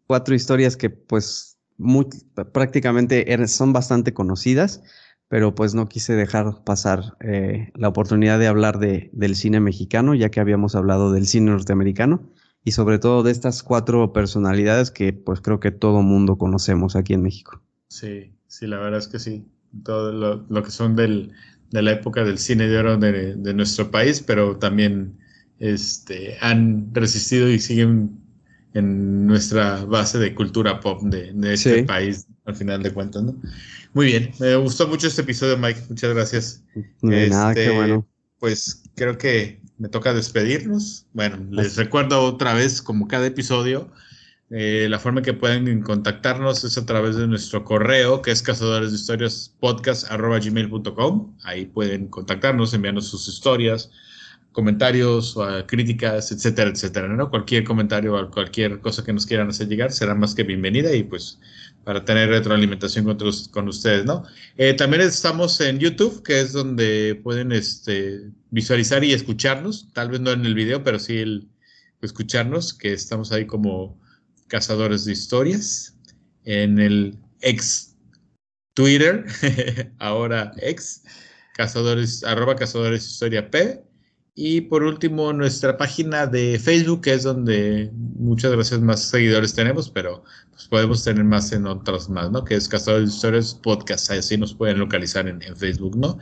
Cuatro 0.07 0.35
historias 0.35 0.77
que, 0.77 0.91
pues, 0.91 1.59
muy, 1.77 2.07
prácticamente 2.53 3.47
son 3.47 3.73
bastante 3.73 4.13
conocidas, 4.13 4.83
pero 5.29 5.55
pues 5.55 5.75
no 5.75 5.89
quise 5.89 6.15
dejar 6.15 6.65
pasar 6.65 7.17
eh, 7.21 7.71
la 7.75 7.89
oportunidad 7.89 8.39
de 8.39 8.47
hablar 8.47 8.79
de, 8.79 9.11
del 9.13 9.37
cine 9.37 9.61
mexicano, 9.61 10.15
ya 10.15 10.31
que 10.31 10.41
habíamos 10.41 10.75
hablado 10.75 11.13
del 11.13 11.27
cine 11.27 11.51
norteamericano 11.51 12.33
y 12.65 12.73
sobre 12.73 12.99
todo 12.99 13.23
de 13.23 13.31
estas 13.31 13.63
cuatro 13.63 14.13
personalidades 14.13 14.91
que 14.91 15.13
pues 15.13 15.41
creo 15.41 15.61
que 15.61 15.71
todo 15.71 16.03
mundo 16.03 16.37
conocemos 16.37 16.97
aquí 16.97 17.15
en 17.15 17.23
México. 17.23 17.63
Sí, 17.89 18.33
sí, 18.47 18.67
la 18.67 18.79
verdad 18.79 18.99
es 18.99 19.09
que 19.09 19.19
sí. 19.19 19.47
Todo 19.85 20.13
lo, 20.49 20.63
que 20.63 20.71
son 20.71 20.97
del, 20.97 21.33
de 21.71 21.83
la 21.83 21.93
época 21.93 22.25
del 22.25 22.39
cine 22.39 22.67
de 22.67 22.79
oro 22.79 22.97
de, 22.97 23.37
de, 23.37 23.55
nuestro 23.55 23.91
país, 23.91 24.23
pero 24.23 24.57
también 24.57 25.19
este, 25.59 26.39
han 26.41 26.95
resistido 26.95 27.51
y 27.51 27.59
siguen 27.59 28.18
en 28.75 29.27
nuestra 29.27 29.85
base 29.85 30.19
de 30.19 30.35
cultura 30.35 30.81
pop 30.81 31.03
de, 31.03 31.33
de 31.33 31.55
este 31.55 31.85
país, 31.85 32.27
al 32.45 32.55
final 32.57 32.83
de 32.83 32.93
cuentas, 32.93 33.23
¿no? 33.23 33.35
Muy 33.95 34.07
bien, 34.07 34.31
me 34.39 34.57
gustó 34.57 34.87
mucho 34.87 35.07
este 35.07 35.23
episodio, 35.23 35.57
Mike. 35.57 35.83
Muchas 35.89 36.15
gracias. 36.15 36.65
nada, 37.03 37.55
qué 37.55 37.65
este, 37.65 37.77
bueno. 37.77 38.07
Pues 38.39 38.83
creo 38.95 39.19
que 39.19 39.61
me 39.79 39.89
toca 39.89 40.13
despedirnos. 40.13 41.07
Bueno, 41.13 41.39
les 41.51 41.77
recuerdo 41.77 42.23
otra 42.23 42.55
vez, 42.55 42.83
como 42.83 43.09
cada 43.09 43.27
episodio, 43.27 43.91
eh, 44.51 44.87
la 44.89 44.99
forma 44.99 45.23
que 45.23 45.35
pueden 45.35 45.83
contactarnos 45.83 46.65
es 46.65 46.79
a 46.79 46.87
través 46.87 47.17
de 47.17 47.27
nuestro 47.27 47.65
correo, 47.65 48.23
que 48.23 48.31
es 48.31 48.43
cazadores 48.43 48.91
de 48.91 48.97
historias 48.97 49.55
podcast.gmail.com. 49.61 51.37
Ahí 51.45 51.67
pueden 51.67 52.09
contactarnos, 52.09 52.75
enviarnos 52.75 53.09
sus 53.09 53.29
historias, 53.29 53.91
comentarios, 54.59 55.37
o 55.37 55.47
críticas, 55.69 56.33
etcétera, 56.33 56.71
etcétera. 56.71 57.07
¿no? 57.07 57.31
Cualquier 57.31 57.63
comentario 57.63 58.17
o 58.17 58.29
cualquier 58.29 58.81
cosa 58.81 59.05
que 59.05 59.13
nos 59.13 59.25
quieran 59.25 59.51
hacer 59.51 59.69
llegar 59.69 59.93
será 59.93 60.17
más 60.17 60.35
que 60.35 60.43
bienvenida 60.43 60.93
y 60.97 61.05
pues 61.05 61.39
para 61.85 62.05
tener 62.05 62.29
retroalimentación 62.29 63.05
con, 63.05 63.19
con 63.53 63.69
ustedes, 63.69 64.05
¿no? 64.05 64.25
Eh, 64.57 64.75
también 64.75 65.03
estamos 65.03 65.61
en 65.61 65.79
YouTube, 65.79 66.25
que 66.25 66.41
es 66.41 66.53
donde 66.53 67.21
pueden 67.23 67.53
este, 67.53 68.33
visualizar 68.51 69.05
y 69.05 69.13
escucharnos, 69.13 69.93
tal 69.93 70.11
vez 70.11 70.21
no 70.21 70.33
en 70.33 70.45
el 70.45 70.57
video, 70.57 70.83
pero 70.83 70.99
sí 70.99 71.49
escucharnos, 72.03 72.75
que 72.75 72.93
estamos 72.93 73.31
ahí 73.31 73.47
como 73.47 73.97
cazadores 74.49 75.05
de 75.05 75.13
historias, 75.13 75.97
en 76.45 76.81
el 76.81 77.17
ex 77.43 77.97
Twitter, 78.75 79.25
ahora 80.01 80.53
ex, 80.57 81.05
cazadores, 81.55 82.25
arroba 82.25 82.57
cazadores 82.57 83.07
historia 83.07 83.53
P, 83.53 83.88
y 84.41 84.61
por 84.61 84.85
último, 84.85 85.33
nuestra 85.33 85.77
página 85.77 86.29
de 86.29 86.61
Facebook, 86.61 87.01
que 87.01 87.13
es 87.13 87.25
donde 87.25 87.91
muchas 87.93 88.57
veces 88.57 88.79
más 88.79 89.01
seguidores 89.03 89.53
tenemos, 89.53 89.91
pero 89.91 90.23
pues 90.53 90.69
podemos 90.69 91.03
tener 91.03 91.25
más 91.25 91.51
en 91.51 91.67
otras 91.67 92.09
más, 92.09 92.31
¿no? 92.31 92.45
Que 92.45 92.55
es 92.55 92.69
Cazadores 92.69 93.09
de 93.09 93.17
Historias 93.17 93.53
Podcast, 93.53 94.13
así 94.13 94.39
nos 94.39 94.55
pueden 94.55 94.79
localizar 94.79 95.27
en, 95.27 95.41
Facebook, 95.57 95.97
¿no? 95.97 96.19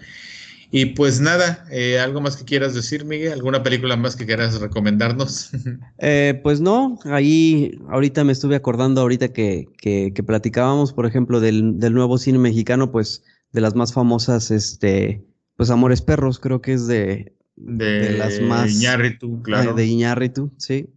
Y 0.71 0.87
pues 0.87 1.21
nada, 1.21 1.67
eh, 1.71 1.99
¿algo 1.99 2.23
más 2.23 2.39
que 2.39 2.47
quieras 2.47 2.73
decir, 2.73 3.05
Miguel? 3.05 3.35
¿Alguna 3.35 3.63
película 3.63 3.99
más 3.99 4.17
que 4.17 4.25
quieras 4.25 4.59
recomendarnos? 4.63 5.51
Eh, 5.99 6.41
pues 6.43 6.59
no, 6.59 6.99
ahí 7.05 7.79
ahorita 7.91 8.25
me 8.25 8.33
estuve 8.33 8.57
acordando, 8.57 9.03
ahorita 9.03 9.29
que, 9.29 9.67
que, 9.77 10.23
platicábamos, 10.23 10.95
por 10.95 11.05
ejemplo, 11.05 11.39
del, 11.39 11.79
del, 11.79 11.93
nuevo 11.93 12.17
cine 12.17 12.39
mexicano, 12.39 12.91
pues 12.91 13.25
de 13.53 13.61
las 13.61 13.75
más 13.75 13.93
famosas, 13.93 14.51
este, 14.51 15.23
pues 15.59 15.69
Amores 15.69 16.01
Perros, 16.01 16.39
creo 16.39 16.63
que 16.63 16.73
es 16.73 16.87
de, 16.87 17.36
de, 17.57 18.13
las 18.13 18.41
más. 18.41 18.71
Iñárritu, 18.71 19.43
claro. 19.43 19.75
De 19.75 19.87
Iñárritu, 19.87 20.53
sí. 20.59 20.89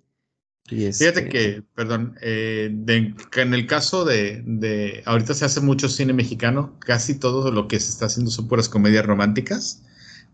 Fíjate 0.70 1.08
este 1.08 1.30
que, 1.30 1.64
perdón, 1.74 2.16
eh, 2.22 2.72
en 2.72 3.54
el 3.54 3.66
caso 3.66 4.06
de, 4.06 4.44
de, 4.46 5.02
ahorita 5.06 5.34
se 5.34 5.46
hace 5.46 5.62
mucho 5.62 5.90
cine 5.90 6.14
mexicano, 6.14 6.78
casi 6.80 7.18
todo 7.18 7.52
lo 7.52 7.68
que 7.68 7.80
se 7.80 7.90
está 7.90 8.06
haciendo 8.06 8.30
son 8.30 8.48
puras 8.48 8.70
comedias 8.70 9.04
románticas. 9.04 9.82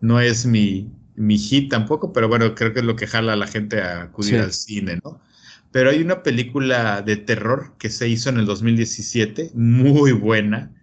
No 0.01 0.19
es 0.19 0.45
mi, 0.45 0.91
mi 1.15 1.37
hit 1.37 1.71
tampoco, 1.71 2.11
pero 2.11 2.27
bueno, 2.27 2.53
creo 2.53 2.73
que 2.73 2.79
es 2.79 2.85
lo 2.85 2.97
que 2.97 3.07
jala 3.07 3.33
a 3.33 3.37
la 3.37 3.47
gente 3.47 3.81
a 3.81 4.03
acudir 4.03 4.39
al 4.39 4.51
cine, 4.51 4.99
¿no? 5.03 5.21
Pero 5.71 5.89
hay 5.89 6.01
una 6.01 6.23
película 6.23 7.01
de 7.01 7.17
terror 7.17 7.75
que 7.77 7.89
se 7.89 8.07
hizo 8.07 8.29
en 8.29 8.37
el 8.37 8.45
2017, 8.45 9.51
muy 9.55 10.11
buena, 10.11 10.73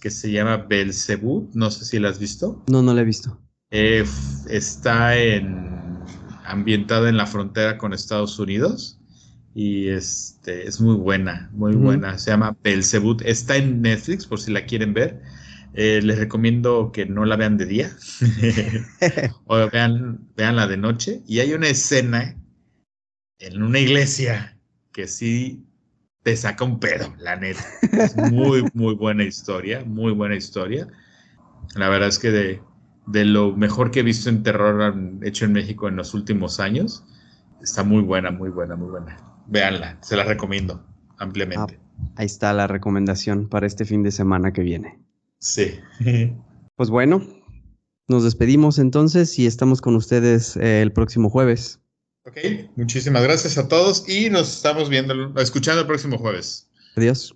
que 0.00 0.10
se 0.10 0.30
llama 0.30 0.56
Belzebú. 0.56 1.50
No 1.54 1.70
sé 1.70 1.84
si 1.84 1.98
la 1.98 2.10
has 2.10 2.18
visto. 2.18 2.64
No, 2.68 2.82
no 2.82 2.94
la 2.94 3.00
he 3.00 3.04
visto. 3.04 3.40
Eh, 3.70 4.04
está 4.48 5.16
en, 5.16 5.98
ambientada 6.44 7.08
en 7.08 7.16
la 7.16 7.26
frontera 7.26 7.78
con 7.78 7.92
Estados 7.92 8.38
Unidos 8.38 8.98
y 9.54 9.88
este, 9.88 10.68
es 10.68 10.80
muy 10.80 10.96
buena, 10.96 11.48
muy 11.52 11.74
buena. 11.74 12.18
Se 12.18 12.30
llama 12.30 12.56
Belzebut. 12.62 13.22
Está 13.22 13.56
en 13.56 13.80
Netflix 13.80 14.26
por 14.26 14.38
si 14.38 14.52
la 14.52 14.66
quieren 14.66 14.92
ver. 14.92 15.22
Eh, 15.72 16.00
les 16.02 16.18
recomiendo 16.18 16.90
que 16.92 17.06
no 17.06 17.24
la 17.26 17.36
vean 17.36 17.58
de 17.58 17.66
día 17.66 17.90
o 19.46 19.68
vean, 19.70 20.28
la 20.36 20.66
de 20.66 20.76
noche. 20.76 21.22
Y 21.26 21.40
hay 21.40 21.54
una 21.54 21.68
escena 21.68 22.36
en 23.38 23.62
una 23.62 23.78
iglesia 23.78 24.58
que 24.92 25.08
sí 25.08 25.66
te 26.22 26.36
saca 26.36 26.64
un 26.64 26.78
pedo, 26.78 27.14
la 27.18 27.36
neta. 27.36 27.64
Es 27.92 28.16
muy, 28.16 28.62
muy 28.74 28.94
buena 28.94 29.24
historia, 29.24 29.84
muy 29.84 30.12
buena 30.12 30.36
historia. 30.36 30.86
La 31.74 31.88
verdad 31.88 32.08
es 32.08 32.18
que 32.18 32.30
de, 32.30 32.62
de 33.06 33.24
lo 33.24 33.56
mejor 33.56 33.90
que 33.90 34.00
he 34.00 34.02
visto 34.02 34.28
en 34.28 34.42
terror 34.42 34.94
hecho 35.22 35.44
en 35.44 35.52
México 35.52 35.88
en 35.88 35.96
los 35.96 36.14
últimos 36.14 36.60
años, 36.60 37.04
está 37.62 37.82
muy 37.84 38.02
buena, 38.02 38.30
muy 38.30 38.50
buena, 38.50 38.76
muy 38.76 38.88
buena. 38.88 39.16
Véanla, 39.46 39.98
se 40.02 40.16
la 40.16 40.24
recomiendo 40.24 40.84
ampliamente. 41.18 41.78
Ah, 41.78 42.12
ahí 42.16 42.26
está 42.26 42.52
la 42.52 42.66
recomendación 42.66 43.48
para 43.48 43.66
este 43.66 43.84
fin 43.84 44.02
de 44.02 44.10
semana 44.10 44.52
que 44.52 44.62
viene. 44.62 44.98
Sí. 45.38 45.78
pues 46.76 46.90
bueno, 46.90 47.22
nos 48.08 48.24
despedimos 48.24 48.78
entonces 48.78 49.38
y 49.38 49.46
estamos 49.46 49.80
con 49.80 49.94
ustedes 49.96 50.56
eh, 50.56 50.82
el 50.82 50.92
próximo 50.92 51.30
jueves. 51.30 51.80
Ok, 52.24 52.38
muchísimas 52.74 53.22
gracias 53.22 53.56
a 53.56 53.68
todos 53.68 54.08
y 54.08 54.30
nos 54.30 54.56
estamos 54.56 54.88
viendo, 54.88 55.32
escuchando 55.40 55.82
el 55.82 55.86
próximo 55.86 56.18
jueves. 56.18 56.68
Adiós. 56.96 57.35